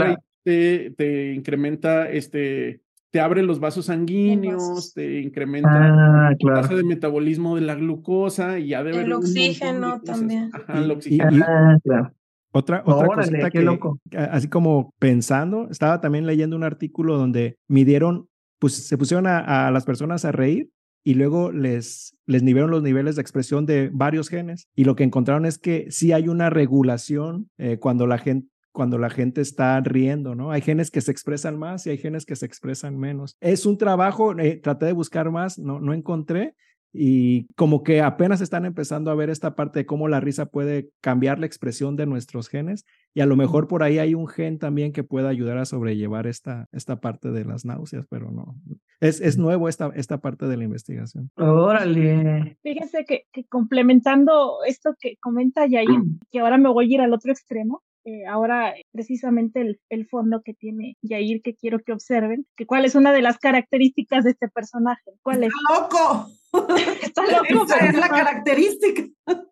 [0.44, 2.82] te, te incrementa este
[3.12, 8.60] te abre los vasos sanguíneos, te incrementa ah, la tasa de metabolismo de la glucosa
[8.60, 10.50] y ya debe El oxígeno también.
[10.54, 11.46] Ajá, el oxígeno.
[11.48, 12.12] Ah, claro.
[12.52, 14.00] Otra, otra cosita que, loco.
[14.16, 18.30] así como pensando, estaba también leyendo un artículo donde midieron,
[18.60, 20.70] pues se pusieron a, las personas a reír
[21.08, 25.06] y luego les, les midieron los niveles de expresión de varios genes y lo que
[25.06, 29.80] encontraron es que sí hay una regulación eh, cuando la gente cuando la gente está
[29.80, 30.52] riendo, ¿no?
[30.52, 33.36] Hay genes que se expresan más y hay genes que se expresan menos.
[33.40, 36.54] Es un trabajo, eh, traté de buscar más, no, no encontré,
[36.94, 40.90] y como que apenas están empezando a ver esta parte de cómo la risa puede
[41.02, 44.58] cambiar la expresión de nuestros genes y a lo mejor por ahí hay un gen
[44.60, 48.56] también que pueda ayudar a sobrellevar esta, esta parte de las náuseas, pero no,
[49.00, 51.30] es, es nuevo esta, esta parte de la investigación.
[51.36, 52.58] Órale.
[52.64, 57.14] Fíjense que, que complementando esto que comenta Yair, que ahora me voy a ir al
[57.14, 62.48] otro extremo, eh, ahora precisamente el, el, fondo que tiene Yair que quiero que observen,
[62.56, 65.12] que cuál es una de las características de este personaje.
[65.22, 65.50] ¿Cuál es?
[65.50, 66.28] ¡Está loco!
[67.02, 67.66] Está loco.
[67.66, 69.04] Esa es la característica.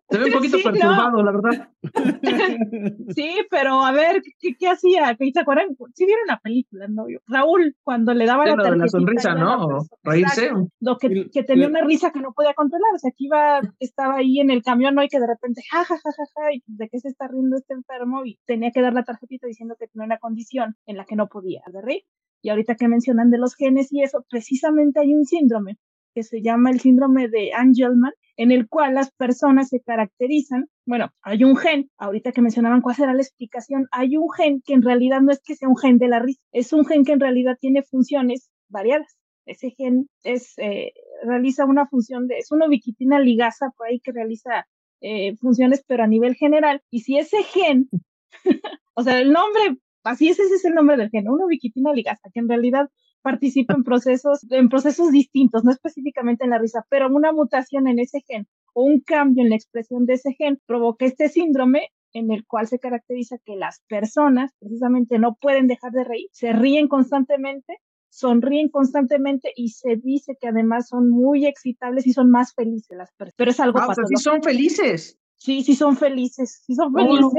[0.08, 1.68] Se ve un poquito perturbado, la verdad.
[3.16, 5.16] sí, pero a ver, ¿qué, qué hacía?
[5.18, 5.76] ¿Qué se acuerdan?
[5.94, 7.06] Sí vieron la película, ¿no?
[7.26, 8.76] Raúl, cuando le daba la tarjeta.
[8.76, 9.78] la sonrisa, ¿no?
[10.04, 10.50] Reírse.
[10.80, 12.94] Lo que, que, tenía una risa que no podía controlar.
[12.94, 15.02] O sea, que iba, estaba ahí en el camión, ¿no?
[15.02, 17.56] Y que de repente, ja, ja, ja, ja, ja, y ¿de qué se está riendo
[17.56, 18.24] este enfermo?
[18.24, 21.26] Y tenía que dar la tarjetita diciendo que tenía una condición en la que no
[21.26, 22.02] podía de reír.
[22.42, 25.78] Y ahorita que mencionan de los genes y eso, precisamente hay un síndrome
[26.16, 31.10] que se llama el síndrome de Angelman, en el cual las personas se caracterizan, bueno,
[31.20, 34.80] hay un gen, ahorita que mencionaban cuál será la explicación, hay un gen que en
[34.80, 37.20] realidad no es que sea un gen de la risa, es un gen que en
[37.20, 39.18] realidad tiene funciones variadas.
[39.44, 44.12] Ese gen es, eh, realiza una función de, es una ubiquitina ligasa por ahí que
[44.12, 44.66] realiza
[45.02, 46.80] eh, funciones, pero a nivel general.
[46.90, 47.90] Y si ese gen,
[48.94, 52.30] o sea, el nombre, así es, ese es el nombre del gen, una ubiquitina ligasa,
[52.32, 52.88] que en realidad
[53.26, 57.98] participa en procesos, en procesos distintos, no específicamente en la risa, pero una mutación en
[57.98, 62.30] ese gen o un cambio en la expresión de ese gen provoca este síndrome en
[62.30, 66.86] el cual se caracteriza que las personas precisamente no pueden dejar de reír, se ríen
[66.86, 67.78] constantemente,
[68.10, 73.10] sonríen constantemente y se dice que además son muy excitables y son más felices las
[73.10, 73.34] personas.
[73.36, 75.18] Pero es algo ah, sí son felices.
[75.34, 77.32] Sí, sí son felices, sí son felices.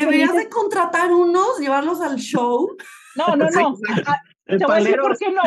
[0.00, 2.74] Deberías de contratar unos, llevarlos al show.
[3.16, 3.76] No, no, no.
[4.44, 5.42] Te voy a decir por qué no.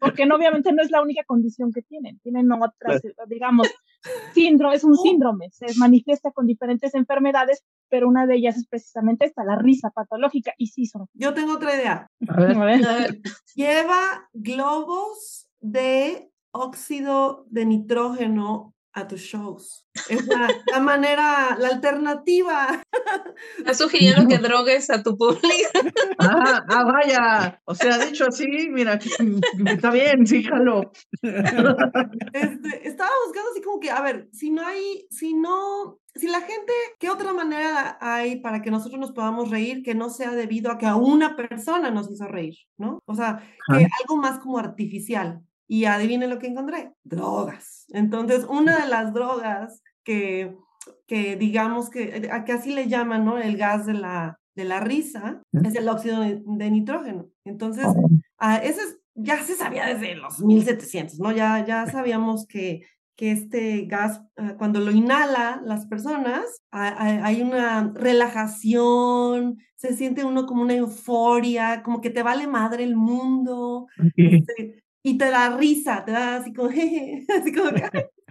[0.00, 2.18] Porque no, obviamente no es la única condición que tienen.
[2.20, 3.68] Tienen otras, digamos,
[4.32, 5.50] síndrome, es un síndrome.
[5.50, 10.54] Se manifiesta con diferentes enfermedades, pero una de ellas es precisamente esta, la risa patológica.
[10.56, 11.06] Y sí son.
[11.12, 12.10] Yo tengo otra idea.
[12.22, 13.20] Eh,
[13.54, 19.86] lleva globos de óxido de nitrógeno a tus shows.
[20.08, 22.82] Es la, manera, la alternativa.
[23.58, 25.40] Estás sugiriendo que drogues a tu público.
[26.22, 27.62] Ah, ah, vaya.
[27.64, 28.98] O sea, dicho así, mira,
[29.66, 30.92] está bien, fíjalo.
[31.22, 36.40] Este, estaba buscando así como que, a ver, si no hay, si no, si la
[36.40, 40.70] gente, ¿qué otra manera hay para que nosotros nos podamos reír que no sea debido
[40.70, 43.00] a que a una persona nos hizo reír, ¿no?
[43.06, 45.42] O sea, que algo más como artificial.
[45.72, 47.86] Y adivinen lo que encontré, drogas.
[47.90, 50.56] Entonces, una de las drogas que,
[51.06, 53.38] que digamos que, a que así le llaman, ¿no?
[53.38, 57.28] El gas de la, de la risa, es el óxido de, nitrógeno.
[57.44, 58.80] Entonces, uh, ese
[59.14, 61.30] ya se sabía desde los 1700, ¿no?
[61.30, 62.82] Ya, ya sabíamos que,
[63.14, 70.46] que este gas, ah, cuando lo inhala las personas, hay una relajación, se siente uno
[70.46, 73.86] como una euforia, como que te vale madre el mundo.
[74.16, 76.68] Este, y te da risa, te da así como,
[77.38, 77.70] así como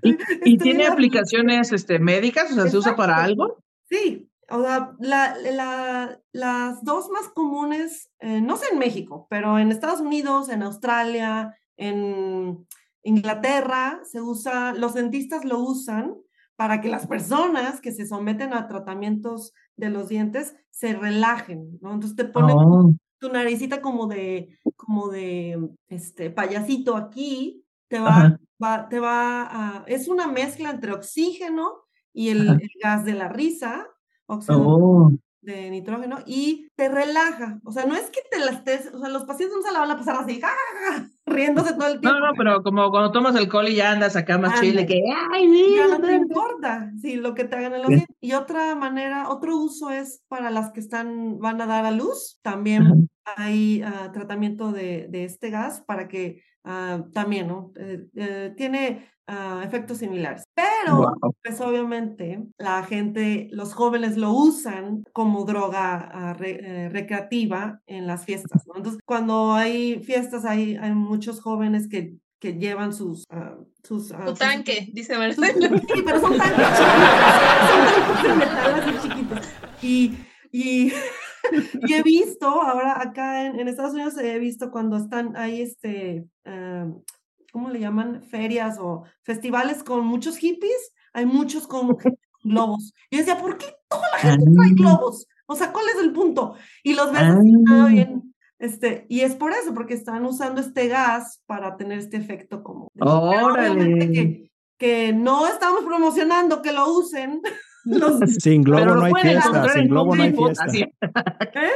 [0.46, 2.52] ¿Y, tiene aplicaciones este, médicas?
[2.52, 3.58] O sea, ¿se usa para algo?
[3.90, 9.60] Sí, o sea, la, la, las dos más comunes, eh, no sé en México, pero
[9.60, 12.66] en Estados Unidos, en Australia, en
[13.04, 16.16] Inglaterra, se usa, los dentistas lo usan
[16.56, 21.94] para que las personas que se someten a tratamientos de los dientes se relajen, ¿no?
[21.94, 28.40] Entonces te ponen oh tu naricita como de, como de, este, payasito aquí, te va,
[28.62, 33.88] va te va a, es una mezcla entre oxígeno y el, gas de la risa,
[34.26, 35.12] oxígeno oh.
[35.42, 37.60] de nitrógeno, y te relaja.
[37.64, 39.80] O sea, no es que te las estés, o sea, los pacientes no se la
[39.80, 40.42] van a pasar así,
[41.26, 42.20] riéndose todo el tiempo.
[42.20, 45.02] No, no, pero como cuando tomas alcohol y ya andas acá más chile, que,
[45.32, 48.16] ay, mira, no te importa, sí, lo que te hagan en los dientes.
[48.22, 52.40] Y otra manera, otro uso es para las que están, van a dar a luz,
[52.42, 57.72] también hay ah, tratamiento de, de, este gas para que uh, también, ¿no?
[57.78, 60.44] Eh, eh, tiene uh, efectos similares.
[60.54, 68.26] Pero, pues obviamente, la gente, los jóvenes lo usan como droga re, recreativa en las
[68.26, 68.78] fiestas, ¿no?
[68.78, 73.26] Entonces, cuando hay fiestas, hay, hay muchos jóvenes que que llevan sus...
[73.30, 75.78] Uh, sus uh, tanque, dice Marcelo.
[75.94, 77.68] Sí, pero son tanques chiquitos.
[77.68, 79.50] son tanques de metal así chiquitos.
[79.82, 80.18] Y
[80.52, 80.92] Y,
[81.88, 87.04] y he visto, ahora acá en, Estados Unidos he visto cuando están ahí, este, uh,
[87.52, 88.24] ¿cómo le llaman?
[88.24, 91.98] Ferias o festivales con muchos hippies, hay muchos con
[92.44, 92.94] globos.
[93.10, 94.76] Y yo decía, ¿por qué toda la gente trae ah.
[94.76, 95.28] globos?
[95.48, 96.56] O sea, ¿cuál es el punto?
[96.84, 97.88] Y los ves ah.
[97.90, 102.62] bien, este, y es por eso, porque están usando este gas para tener este efecto
[102.62, 102.92] como...
[103.00, 104.12] ¡Órale!
[104.12, 107.42] Que, que no estamos promocionando que lo usen,
[108.40, 110.66] sin globo no hay fiesta, sin globo no hay fiesta.
[110.74, 111.72] ¿Eh?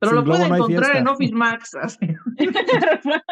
[0.00, 1.70] Pero lo pueden encontrar en Office Max.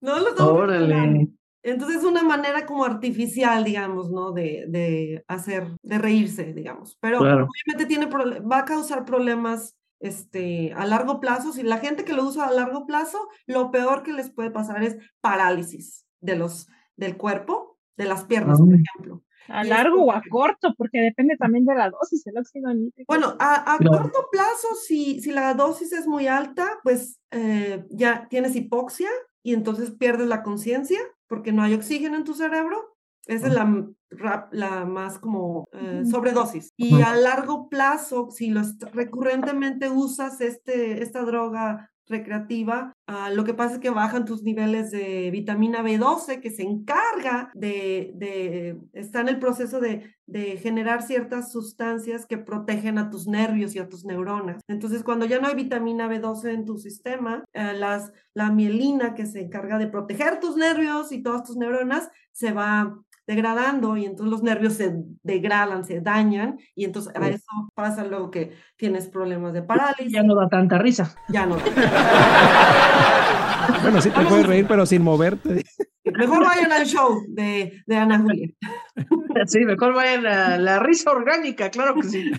[0.00, 1.28] no lo Órale.
[1.62, 4.32] Entonces es una manera como artificial, digamos, ¿no?
[4.32, 6.98] De, de hacer, de reírse, digamos.
[7.00, 11.52] Pero obviamente tiene va a causar problemas este, a largo plazo.
[11.52, 14.82] Si la gente que lo usa a largo plazo, lo peor que les puede pasar
[14.82, 19.22] es parálisis de los, del cuerpo, de las piernas, por ejemplo.
[19.48, 20.74] ¿A largo o a corto?
[20.76, 23.06] Porque depende también de la dosis, el óxido nítrico.
[23.08, 28.56] Bueno, a, corto plazo, si, si la dosis es muy alta, pues eh, ya tienes
[28.56, 29.10] hipoxia
[29.42, 32.96] y entonces pierdes la conciencia porque no hay oxígeno en tu cerebro.
[33.26, 36.72] Esa es la, la más como eh, sobredosis.
[36.76, 38.60] Y a largo plazo, si lo
[38.92, 44.90] recurrentemente usas este, esta droga recreativa, ah, lo que pasa es que bajan tus niveles
[44.90, 51.02] de vitamina B12 que se encarga de, de está en el proceso de, de, generar
[51.02, 54.62] ciertas sustancias que protegen a tus nervios y a tus neuronas.
[54.68, 59.26] Entonces, cuando ya no hay vitamina B12 en tu sistema, eh, las, la mielina que
[59.26, 64.30] se encarga de proteger tus nervios y todas tus neuronas se va degradando y entonces
[64.30, 69.52] los nervios se degradan, se dañan y entonces a eso pasa luego que tienes problemas
[69.52, 70.12] de parálisis.
[70.12, 71.14] Ya no da tanta risa.
[71.28, 71.56] Ya no.
[73.82, 75.64] bueno, sí te puedes reír, pero sin moverte.
[76.04, 78.48] Mejor vayan al show de, de Ana Julia.
[79.46, 82.30] Sí, mejor vayan a la risa orgánica, claro que sí.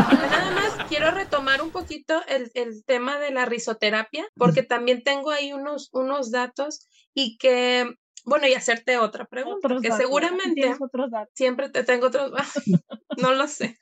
[0.00, 5.30] Nada más quiero retomar un poquito el, el tema de la risoterapia, porque también tengo
[5.30, 7.94] ahí unos, unos datos y que
[8.24, 10.76] bueno, y hacerte otra pregunta, que seguramente
[11.34, 12.32] siempre te tengo otros,
[13.18, 13.78] no lo sé.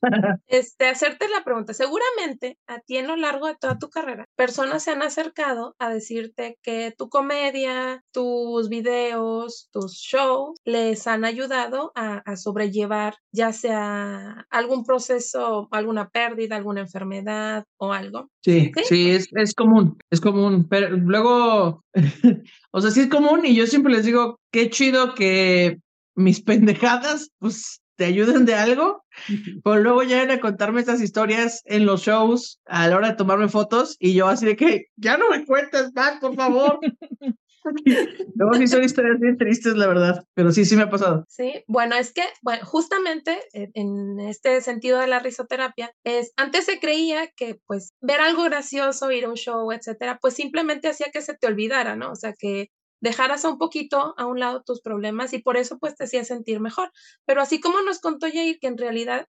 [0.46, 4.82] este, hacerte la pregunta, seguramente a ti en lo largo de toda tu carrera, personas
[4.82, 11.92] se han acercado a decirte que tu comedia, tus videos, tus shows les han ayudado
[11.94, 18.30] a, sobrellevar ya sea algún proceso, alguna pérdida, alguna enfermedad o algo.
[18.42, 21.84] Sí, sí, es, es común, es común, pero luego,
[22.70, 25.78] o sea, sí es común y yo siempre les digo, qué chido que
[26.14, 29.04] mis pendejadas, pues te ayuden de algo,
[29.62, 33.48] pero luego llegan a contarme estas historias en los shows a la hora de tomarme
[33.48, 36.80] fotos y yo así de que ya no me cuentes más, por favor.
[38.34, 41.24] Luego sí son historias bien tristes, la verdad, pero sí, sí me ha pasado.
[41.28, 46.80] Sí, bueno, es que, bueno, justamente en este sentido de la risoterapia, es, antes se
[46.80, 51.22] creía que pues ver algo gracioso, ir a un show, etcétera, pues simplemente hacía que
[51.22, 52.12] se te olvidara, ¿no?
[52.12, 55.96] O sea, que dejaras un poquito a un lado tus problemas y por eso pues
[55.96, 56.90] te hacía sentir mejor.
[57.26, 59.26] Pero así como nos contó Jair que en realidad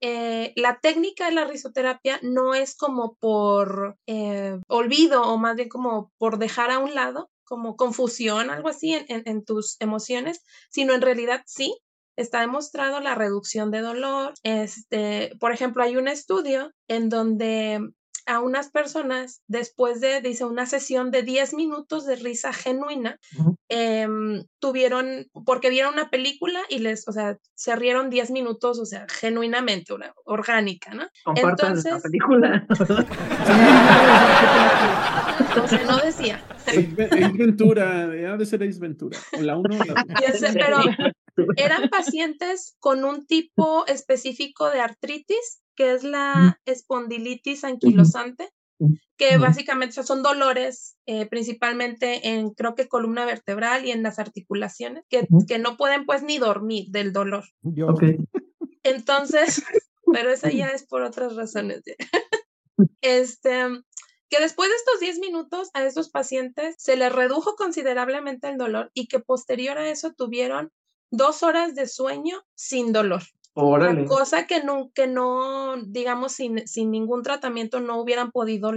[0.00, 5.68] eh, la técnica de la risoterapia no es como por eh, olvido o más bien
[5.68, 10.92] como por dejar a un lado, como confusión, algo así en, en, tus emociones, sino
[10.92, 11.74] en realidad sí,
[12.16, 14.34] está demostrado la reducción de dolor.
[14.42, 17.80] Este, por ejemplo, hay un estudio en donde
[18.26, 23.18] a unas personas después de, dice, una sesión de 10 minutos de risa genuina,
[23.68, 28.84] em, tuvieron, porque vieron una película y les, o sea, se rieron 10 minutos, o
[28.84, 31.06] sea, genuinamente, una, orgánica, ¿no?
[31.36, 32.66] Entonces, la película.
[35.38, 36.42] Entonces no decía.
[36.66, 39.18] Es Ventura, ha de ser Ace Ventura.
[39.38, 40.04] O la uno, la
[40.54, 40.78] Pero
[41.56, 48.48] eran pacientes con un tipo específico de artritis que es la espondilitis anquilosante,
[49.16, 55.04] que básicamente son dolores eh, principalmente en, creo que columna vertebral y en las articulaciones,
[55.08, 57.44] que, que no pueden pues ni dormir del dolor.
[58.82, 59.62] Entonces,
[60.12, 61.82] pero esa ya es por otras razones.
[63.00, 63.64] este,
[64.28, 68.90] que después de estos 10 minutos a estos pacientes se les redujo considerablemente el dolor
[68.94, 70.72] y que posterior a eso tuvieron
[71.10, 73.22] dos horas de sueño sin dolor.
[74.06, 78.70] Cosa que no, que no digamos, sin, sin, ningún tratamiento no hubieran podido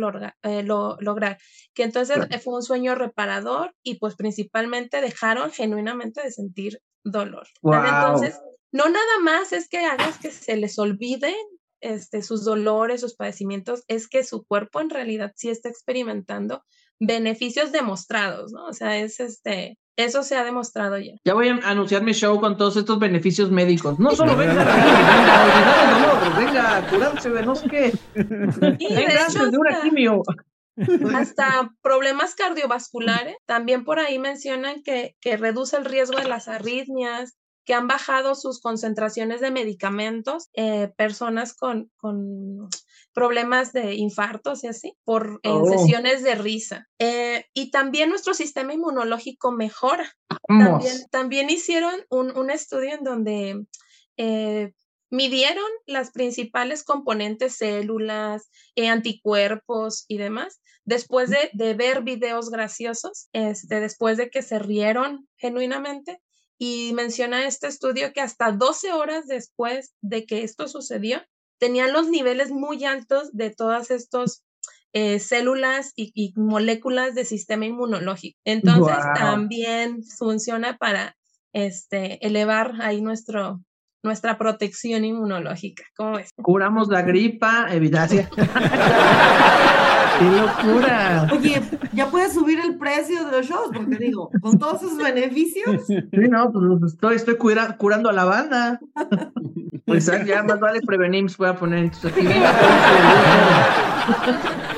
[0.43, 1.37] eh, lograr.
[1.73, 7.47] Que entonces eh, fue un sueño reparador y pues principalmente dejaron genuinamente de sentir dolor.
[7.61, 8.39] Entonces,
[8.71, 11.35] no nada más es que hagas que se les olviden
[11.81, 16.63] este, sus dolores, sus padecimientos, es que su cuerpo en realidad sí está experimentando
[16.99, 18.65] beneficios demostrados, ¿no?
[18.65, 21.15] O sea, es este, Eso se ha demostrado ya.
[21.25, 23.99] Ya voy a anunciar mi show con todos estos beneficios médicos.
[23.99, 27.91] No solo venga a venga a curarse de no sé qué.
[28.15, 30.21] venga de una quimio.
[31.13, 33.35] Hasta problemas cardiovasculares.
[33.45, 38.35] También por ahí mencionan que, que reduce el riesgo de las arritmias, que han bajado
[38.35, 42.69] sus concentraciones de medicamentos, eh, personas con, con,
[43.19, 45.65] problemas de infartos y así, por en oh.
[45.65, 46.87] sesiones de risa.
[46.99, 50.09] Eh, y también nuestro sistema inmunológico mejora.
[50.47, 53.65] También, también, hicieron un, un, estudio en donde
[54.15, 54.71] eh,
[55.09, 63.81] midieron las principales componentes, células, anticuerpos y demás, después de, de, ver videos graciosos, este,
[63.81, 66.21] después de que se rieron genuinamente,
[66.57, 71.21] y menciona este estudio que hasta 12 horas después de que esto sucedió,
[71.59, 74.43] tenían los niveles muy altos de todas estas
[74.93, 78.39] eh, células y, moléculas del sistema inmunológico.
[78.43, 81.15] Entonces también funciona para
[81.53, 83.61] este, elevar ahí nuestro,
[84.03, 85.83] nuestra protección inmunológica.
[85.95, 86.31] ¿Cómo ves?
[86.41, 88.29] Curamos la gripa, evidencia.
[90.19, 91.27] ¡Qué locura!
[91.31, 91.61] Oye,
[91.93, 95.87] ya puedes subir el precio de los shows, porque digo, con todos sus beneficios.
[95.87, 98.79] Sí, no, pues, pues estoy, estoy curando a la banda.
[99.85, 101.91] Pues ya más vale prevenir, voy a poner.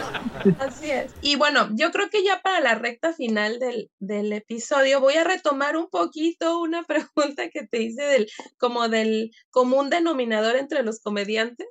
[0.60, 1.14] Así es.
[1.22, 5.24] Y bueno, yo creo que ya para la recta final del, del, episodio voy a
[5.24, 8.28] retomar un poquito una pregunta que te hice del,
[8.58, 11.68] como del común denominador entre los comediantes.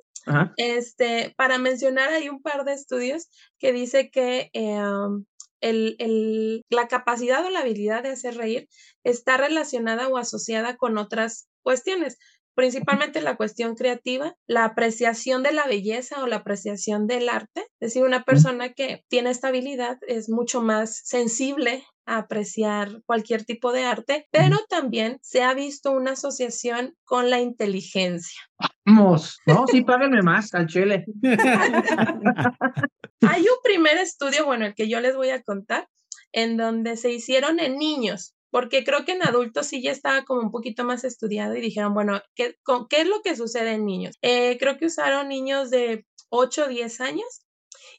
[0.57, 5.25] Este, para mencionar hay un par de estudios que dice que em,
[5.61, 8.69] el, el, la capacidad o la habilidad de hacer reír
[9.03, 12.17] está relacionada o asociada con otras cuestiones
[12.55, 17.61] principalmente la cuestión creativa, la apreciación de la belleza o la apreciación del arte.
[17.79, 23.45] Es decir, una persona que tiene esta habilidad es mucho más sensible a apreciar cualquier
[23.45, 28.39] tipo de arte, pero también se ha visto una asociación con la inteligencia.
[28.85, 31.05] Vamos, no, sí, páguenme más al chile.
[33.21, 35.87] Hay un primer estudio, bueno, el que yo les voy a contar,
[36.33, 40.41] en donde se hicieron en niños porque creo que en adultos sí ya estaba como
[40.41, 42.57] un poquito más estudiado y dijeron, bueno, ¿qué,
[42.89, 44.15] ¿qué es lo que sucede en niños?
[44.21, 47.45] Eh, creo que usaron niños de 8 o 10 años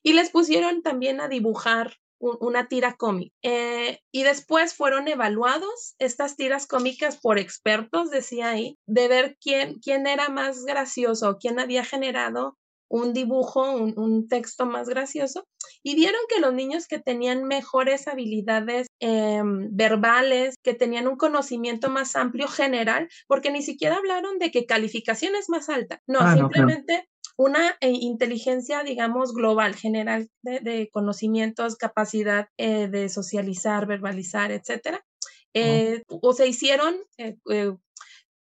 [0.02, 3.34] y les pusieron también a dibujar una tira cómica.
[3.42, 9.80] Eh, y después fueron evaluados estas tiras cómicas por expertos, decía ahí, de ver quién,
[9.80, 12.56] quién era más gracioso, quién había generado
[12.92, 15.46] un dibujo, un, texto más gracioso,
[15.82, 21.88] y vieron que los niños que tenían mejores habilidades em, verbales, que tenían un conocimiento
[21.88, 26.34] más amplio general, porque ni siquiera hablaron de que calificación es más alta, no, ah,
[26.34, 35.02] simplemente una eh, inteligencia, digamos, global, general de, conocimientos, capacidad eh, de socializar, verbalizar, etcétera.
[35.54, 36.94] Eh, o se hicieron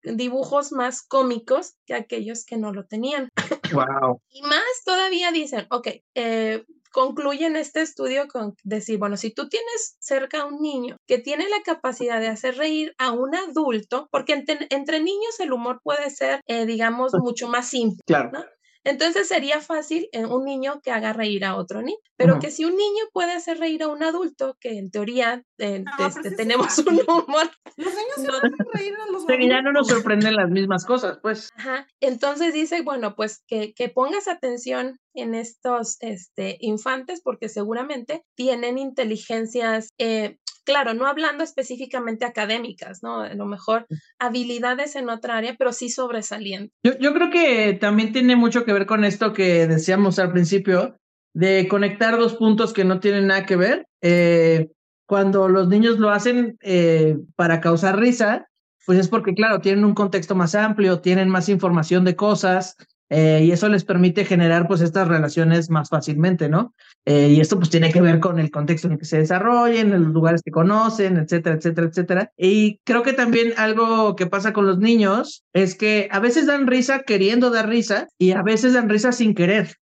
[0.03, 3.29] dibujos más cómicos que aquellos que no lo tenían.
[3.73, 4.21] Wow.
[4.31, 9.97] Y más todavía dicen, ok, eh, concluyen este estudio con decir, bueno, si tú tienes
[10.01, 14.33] cerca a un niño que tiene la capacidad de hacer reír a un adulto, porque
[14.33, 18.01] entre, niños el humor puede ser, eh, digamos, pues mucho más simple.
[18.07, 18.31] Claro.
[18.33, 18.45] ¿no?
[18.85, 22.76] Entonces sería fácil un niño que haga reír a otro niño, pero que si un
[22.76, 27.51] niño puede hacer reír a un adulto, que en teoría eh, este, tenemos un humor.
[27.76, 29.49] Los niños no, hacen reír a los adultos.
[29.49, 31.51] ya no nos sorprenden las mismas cosas, pues.
[31.57, 31.87] Ajá.
[32.01, 38.78] Entonces dice, bueno, pues que, que pongas atención en estos este, infantes porque seguramente tienen
[38.78, 43.21] inteligencias eh, claro, no hablando específicamente académicas, ¿no?
[43.21, 43.87] A lo mejor
[44.19, 46.73] habilidades en otra área, pero sí sobresalientes.
[46.83, 50.97] Yo, yo creo que también tiene mucho que ver con esto que decíamos al principio,
[51.33, 53.87] de conectar dos puntos que no tienen nada que ver.
[54.03, 54.71] Eh,
[55.07, 58.49] cuando los niños lo hacen eh, para causar risa,
[58.87, 62.77] pues es porque, claro, tienen un contexto más amplio, tienen más información de cosas,
[63.09, 66.75] eh, y eso les permite generar pues estas relaciones más fácilmente, ¿no?
[67.07, 69.93] Eh, y esto pues tiene que ver con el contexto en el que se desarrollen,
[69.93, 72.33] en los lugares que conocen, etcétera, etcétera, etcétera.
[72.37, 76.67] Y creo que también algo que pasa con los niños es que a veces dan
[76.67, 79.77] risa queriendo dar risa y a veces dan risa sin querer.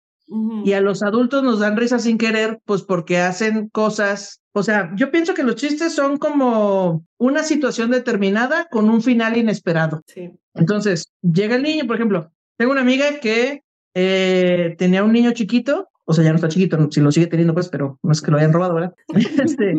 [0.66, 4.42] Y a los adultos nos dan risa sin querer, pues porque hacen cosas.
[4.52, 9.38] O sea, yo pienso que los chistes son como una situación determinada con un final
[9.38, 10.02] inesperado.
[10.06, 10.32] Sí.
[10.54, 13.64] Entonces, llega el niño, por ejemplo, tengo una amiga que
[13.94, 17.54] eh, tenía un niño chiquito, o sea, ya no está chiquito, si lo sigue teniendo,
[17.54, 18.96] pues, pero no es que lo hayan robado, ¿verdad?
[19.44, 19.76] Este,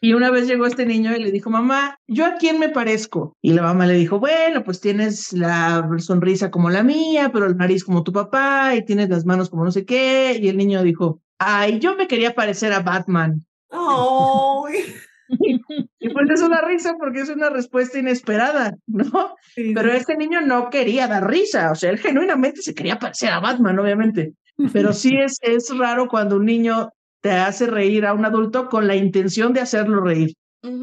[0.00, 3.36] y una vez llegó este niño y le dijo, mamá, ¿yo a quién me parezco?
[3.40, 7.56] Y la mamá le dijo, bueno, pues tienes la sonrisa como la mía, pero el
[7.56, 10.36] nariz como tu papá, y tienes las manos como no sé qué.
[10.42, 13.46] Y el niño dijo, ay, yo me quería parecer a Batman.
[13.70, 14.66] Oh.
[15.28, 19.36] y pues es una risa porque es una respuesta inesperada, ¿no?
[19.54, 23.38] Pero este niño no quería dar risa, o sea, él genuinamente se quería parecer a
[23.38, 24.34] Batman, obviamente.
[24.72, 26.90] Pero sí es, es raro cuando un niño
[27.20, 30.34] te hace reír a un adulto con la intención de hacerlo reír.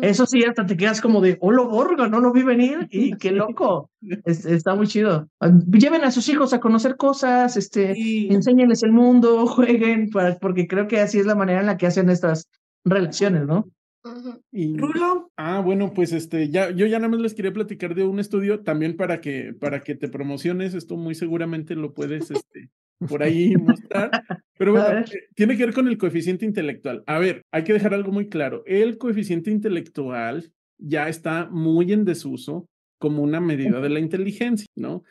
[0.02, 3.12] Eso sí, hasta te quedas como de, oh, lo borgo, no lo vi venir y
[3.18, 3.90] qué loco.
[4.26, 5.28] está muy chido.
[5.40, 7.94] Ah, lleven a sus hijos a conocer cosas, este,
[8.34, 11.88] enséñenles el mundo, jueguen, para, porque creo que así es la manera en la que
[11.88, 12.48] hacen estas
[12.86, 13.68] relaciones, ¿no?
[14.52, 15.32] Y, ¿Rulo?
[15.36, 18.62] Ah, bueno, pues este, ya, yo ya nada más les quería platicar de un estudio
[18.62, 20.76] también para que, para que te promociones.
[20.76, 22.70] Esto muy seguramente lo puedes, este,
[23.00, 24.12] por ahí mostrar.
[24.58, 27.04] Pero bueno, eh, tiene que ver con el coeficiente intelectual.
[27.06, 28.64] A ver, hay que dejar algo muy claro.
[28.66, 32.68] El coeficiente intelectual ya está muy en desuso
[32.98, 35.04] como una medida de la inteligencia, ¿no?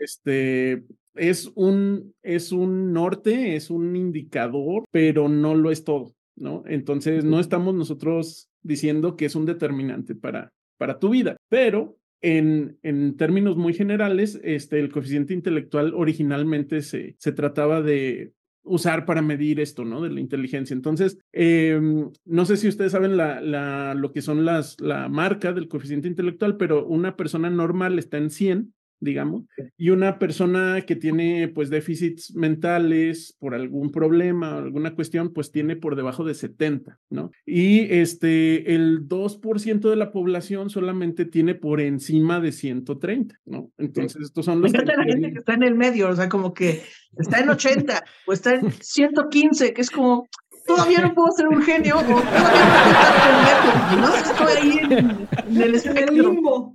[0.00, 0.84] Este
[1.14, 6.62] es un, es un norte, es un indicador, pero no lo es todo, ¿no?
[6.66, 13.16] Entonces, no estamos nosotros diciendo que es un determinante para, para tu vida, pero en,
[13.16, 18.32] términos muy generales, este, el coeficiente intelectual originalmente se, se trataba de
[18.64, 20.00] usar para medir esto, ¿no?
[20.00, 20.74] De la inteligencia.
[20.74, 25.52] Entonces, em, no sé si ustedes saben la, la, lo que son las, la marca
[25.52, 28.72] del coeficiente intelectual, pero una persona normal está en 100
[29.02, 29.44] digamos,
[29.76, 35.50] y una persona que tiene pues déficits mentales por algún problema o alguna cuestión, pues
[35.50, 37.32] tiene por debajo de 70, ¿no?
[37.44, 43.72] Y este, el 2% de la población solamente tiene por encima de 130, ¿no?
[43.76, 44.72] Entonces, estos son los...
[44.72, 46.82] Me la gente que está en el medio, o sea, como que
[47.18, 50.28] está en 80 o está en 115, que es como,
[50.64, 54.00] todavía no puedo ser un genio o todavía no puedo estar pendejo.
[54.00, 56.72] No estoy ahí en, el, en limbo.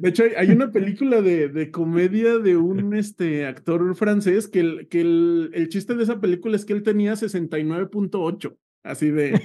[0.00, 4.88] De hecho, hay, una película de, de, comedia de un este, actor francés que, el,
[4.88, 8.56] que el, el chiste de esa película es que él tenía 69.8.
[8.84, 9.40] Así de,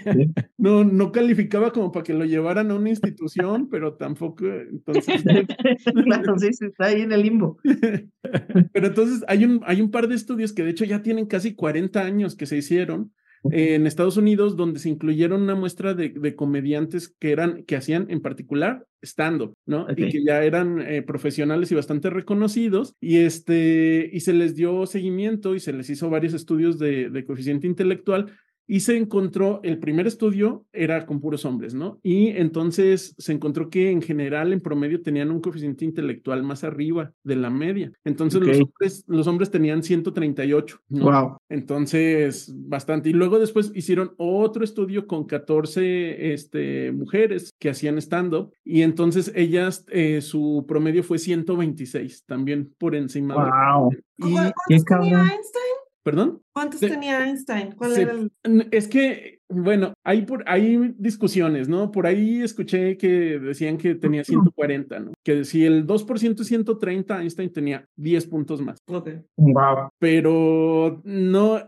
[0.58, 5.24] no, no calificaba como para que lo llevaran a una institución, pero tampoco, entonces.
[6.04, 7.58] claro, sí, está ahí en el limbo.
[8.74, 11.56] Pero entonces hay un, hay un par de estudios que de hecho ya tienen casi
[11.56, 13.14] 40 años que se hicieron
[13.52, 18.08] en Estados Unidos, donde se incluyeron una muestra de, de comediantes que eran, que hacían
[18.10, 19.88] en particular stand ¿no?
[19.90, 24.86] Y que ya eran eh, profesionales y bastante reconocidos, y este, y se les dio
[24.86, 28.34] seguimiento y se les hizo varios estudios de, de coeficiente intelectual
[28.72, 32.00] y se encontró, el primer estudio era con puros hombres, ¿no?
[32.04, 37.12] Y entonces se encontró que en general, en promedio, tenían un coeficiente intelectual más arriba
[37.24, 37.92] de la media.
[38.06, 40.82] Entonces los, hombres, los hombres tenían 138.
[40.90, 41.06] ¿no?
[41.06, 41.38] Wow.
[41.50, 43.10] Entonces, bastante.
[43.10, 49.32] Y luego después hicieron otro estudio con 14 este, mujeres que hacían stand-up y entonces
[49.34, 53.90] ellas, eh, su promedio fue 126, también por encima wow.
[53.90, 54.04] de...
[54.20, 55.79] Y, tenía Einstein?
[56.04, 56.42] ¿Perdón?
[56.54, 57.74] ¿Cuántos tenía Einstein?
[57.74, 58.68] ¿Cuál era el...
[58.72, 61.92] Es que, bueno, hay, por, hay discusiones, ¿no?
[61.92, 65.12] Por ahí escuché que decían que tenía 140, ¿no?
[65.24, 68.80] Que si el 2% es 130, Einstein tenía 10 puntos más.
[68.88, 69.10] Ok.
[69.38, 69.90] Wow.
[70.00, 71.60] Pero no,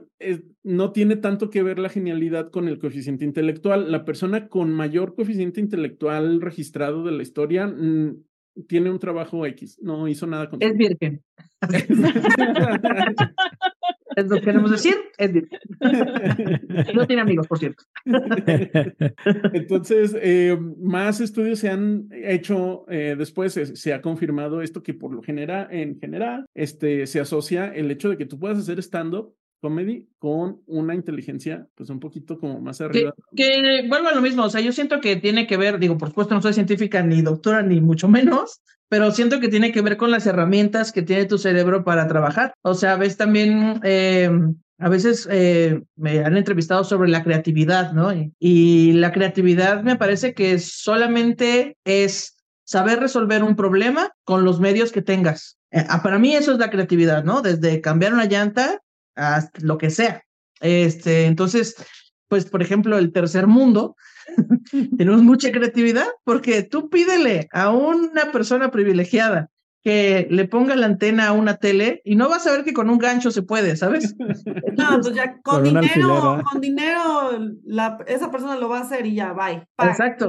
[0.64, 3.92] no tiene tanto que ver la genialidad con el coeficiente intelectual.
[3.92, 8.16] La persona con mayor coeficiente intelectual registrado de la historia mm,
[8.68, 11.22] tiene un trabajo X, no hizo nada con Es virgen.
[14.16, 15.32] es lo que queremos decir, es
[16.96, 17.84] no tiene amigos, por cierto.
[19.54, 25.14] Entonces, eh, más estudios se han hecho eh, después, se, ha confirmado esto que por
[25.14, 29.36] lo general, en general, este, se asocia el hecho de que tú puedas hacer stand-up
[29.62, 33.14] comedy con una inteligencia pues un poquito como más arriba.
[33.36, 36.10] Que, vuelvo a lo mismo, o sea, yo siento que tiene que ver, digo, por
[36.10, 39.98] supuesto no soy científica ni doctora ni mucho menos, pero siento que tiene que ver
[39.98, 42.54] con las herramientas que tiene tu cerebro para trabajar.
[42.64, 44.30] O sea, ves también, eh,
[44.80, 48.12] a veces eh, me han entrevistado sobre la creatividad, ¿no?
[48.40, 54.92] y la creatividad me parece que solamente es saber resolver un problema con los medios
[54.92, 55.58] que tengas.
[55.72, 57.42] Eh, ah, para mí eso es la creatividad, ¿no?
[57.42, 58.82] Desde cambiar una llanta
[59.16, 60.24] hasta lo que sea.
[60.60, 61.76] Este, entonces,
[62.28, 63.96] pues, por ejemplo, el tercer mundo,
[64.98, 69.51] tenemos mucha creatividad porque tú pídele a una persona privilegiada
[69.84, 72.90] que le ponga la antena a una tele y no vas a ver que con
[72.90, 74.16] un gancho se puede, ¿sabes?
[74.78, 77.32] No, pues ya con, dinero, con dinero
[77.66, 79.68] la, esa persona lo va a hacer y ya, bye.
[79.78, 80.28] Exacto.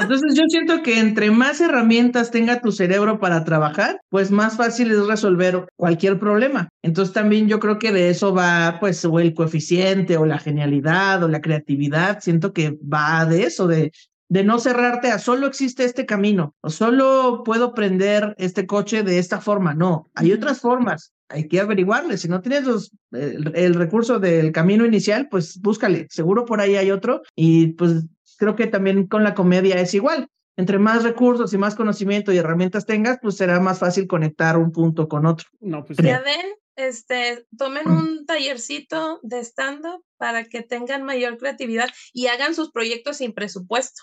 [0.00, 4.90] Entonces yo siento que entre más herramientas tenga tu cerebro para trabajar, pues más fácil
[4.92, 6.68] es resolver cualquier problema.
[6.82, 11.22] Entonces también yo creo que de eso va pues o el coeficiente o la genialidad
[11.22, 13.92] o la creatividad, siento que va de eso, de
[14.30, 19.18] de no cerrarte a solo existe este camino o solo puedo prender este coche de
[19.18, 19.74] esta forma.
[19.74, 21.12] No, hay otras formas.
[21.28, 22.16] Hay que averiguarle.
[22.16, 26.06] Si no tienes los, el, recurso del camino inicial, pues búscale.
[26.10, 28.06] Seguro por ahí hay otro y pues
[28.38, 30.28] creo que también con la comedia es igual.
[30.56, 34.70] Entre más recursos y más conocimiento y herramientas tengas, pues será más fácil conectar un
[34.70, 35.48] punto con otro.
[35.58, 41.88] No, pues Ya ven, este, tomen un tallercito de stand-up para que tengan mayor creatividad
[42.12, 44.02] y hagan sus proyectos sin presupuesto.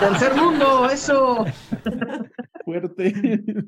[0.00, 1.44] Tercer mundo, eso.
[2.64, 3.12] fuerte.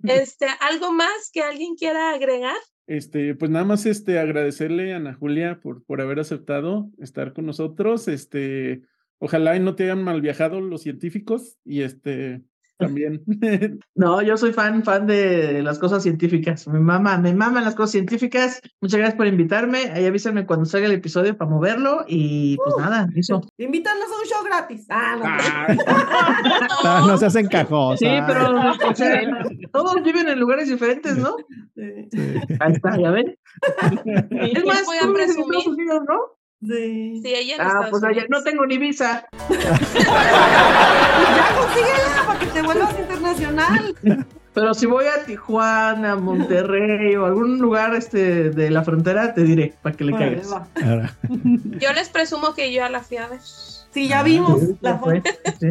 [0.04, 2.56] Este, ¿algo más que alguien quiera agregar?
[2.86, 7.46] Este, pues nada más este agradecerle a Ana Julia por, por haber aceptado estar con
[7.46, 8.08] nosotros.
[8.08, 8.82] Este,
[9.18, 12.42] ojalá y no te hayan mal viajado los científicos y este
[12.80, 13.22] también.
[13.94, 16.66] No, yo soy fan, fan de las cosas científicas.
[16.66, 18.60] Me mama, me maman las cosas científicas.
[18.80, 19.90] Muchas gracias por invitarme.
[19.92, 22.04] Ahí avísame cuando salga el episodio para moverlo.
[22.08, 22.80] Y pues Uh.
[22.80, 23.42] nada, eso.
[23.58, 24.86] Invítanos a un show gratis.
[24.88, 25.24] Ah, no.
[25.26, 26.68] Ah,
[27.02, 27.98] No, no se hacen cajos.
[27.98, 28.24] Sí, ah.
[28.26, 29.20] pero o sea,
[29.72, 31.36] todos viven en lugares diferentes, ¿no?
[31.76, 32.08] Sí.
[32.60, 33.36] Ahí está, ya ven.
[34.30, 35.68] Es más, voy a presumir.
[35.68, 36.39] Unidos, ¿no?
[36.66, 37.20] Sí.
[37.22, 39.26] Sí, ella en Ah, Estados pues allá no tengo ni visa.
[39.50, 39.58] Ya
[41.58, 43.94] consíguela para que te vuelvas internacional.
[44.52, 49.74] Pero si voy a Tijuana, Monterrey o algún lugar este de la frontera, te diré
[49.82, 51.14] para que le Órale, caigas.
[51.80, 53.40] Yo les presumo que yo ya la fui a ver.
[53.42, 55.30] Sí, ya vimos Sí, la fue, foto.
[55.60, 55.70] sí.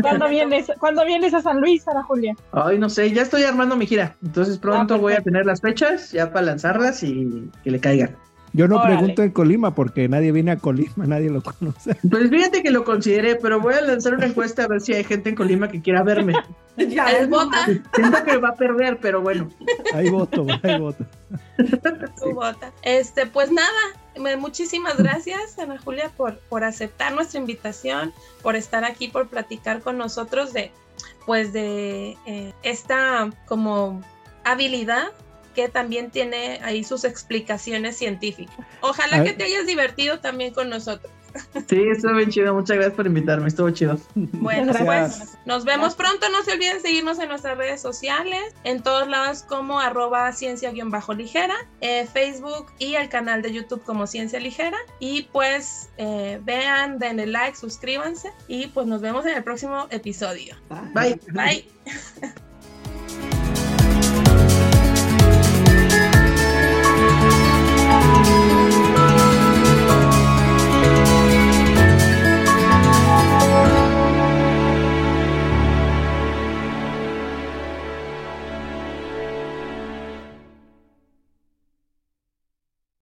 [0.00, 2.34] ¿Cuándo vienes, ¿Cuándo vienes a San Luis, Ana Julia?
[2.52, 4.16] Ay, no sé, ya estoy armando mi gira.
[4.22, 8.16] Entonces pronto Ah, voy a tener las fechas ya para lanzarlas y que le caigan.
[8.56, 8.96] Yo no Órale.
[8.96, 11.96] pregunto en Colima porque nadie viene a Colima, nadie lo conoce.
[12.08, 15.02] Pues fíjate que lo consideré, pero voy a lanzar una encuesta a ver si hay
[15.04, 16.34] gente en Colima que quiera verme.
[16.76, 17.66] Ya, ¿El es bota?
[17.94, 19.48] Siento que va a perder, pero bueno.
[19.92, 21.04] Hay voto, hay voto.
[22.82, 23.68] Este, pues nada,
[24.18, 28.12] me- muchísimas gracias, Ana Julia, por, por aceptar nuestra invitación,
[28.42, 30.72] por estar aquí, por platicar con nosotros de,
[31.26, 34.02] pues, de eh, esta como
[34.44, 35.08] habilidad
[35.54, 38.56] que también tiene ahí sus explicaciones científicas.
[38.80, 41.10] Ojalá que te hayas divertido también con nosotros.
[41.68, 42.54] Sí, estuvo bien chido.
[42.54, 43.48] Muchas gracias por invitarme.
[43.48, 43.98] Estuvo chido.
[44.14, 45.18] Bueno, Gracias.
[45.18, 46.28] pues nos vemos pronto.
[46.30, 52.06] No se olviden seguirnos en nuestras redes sociales, en todos lados como arroba ciencia-ligera, eh,
[52.12, 54.78] Facebook y el canal de YouTube como Ciencia Ligera.
[55.00, 60.56] Y pues eh, vean, denle like, suscríbanse y pues nos vemos en el próximo episodio.
[60.94, 61.18] Bye.
[61.32, 61.68] Bye.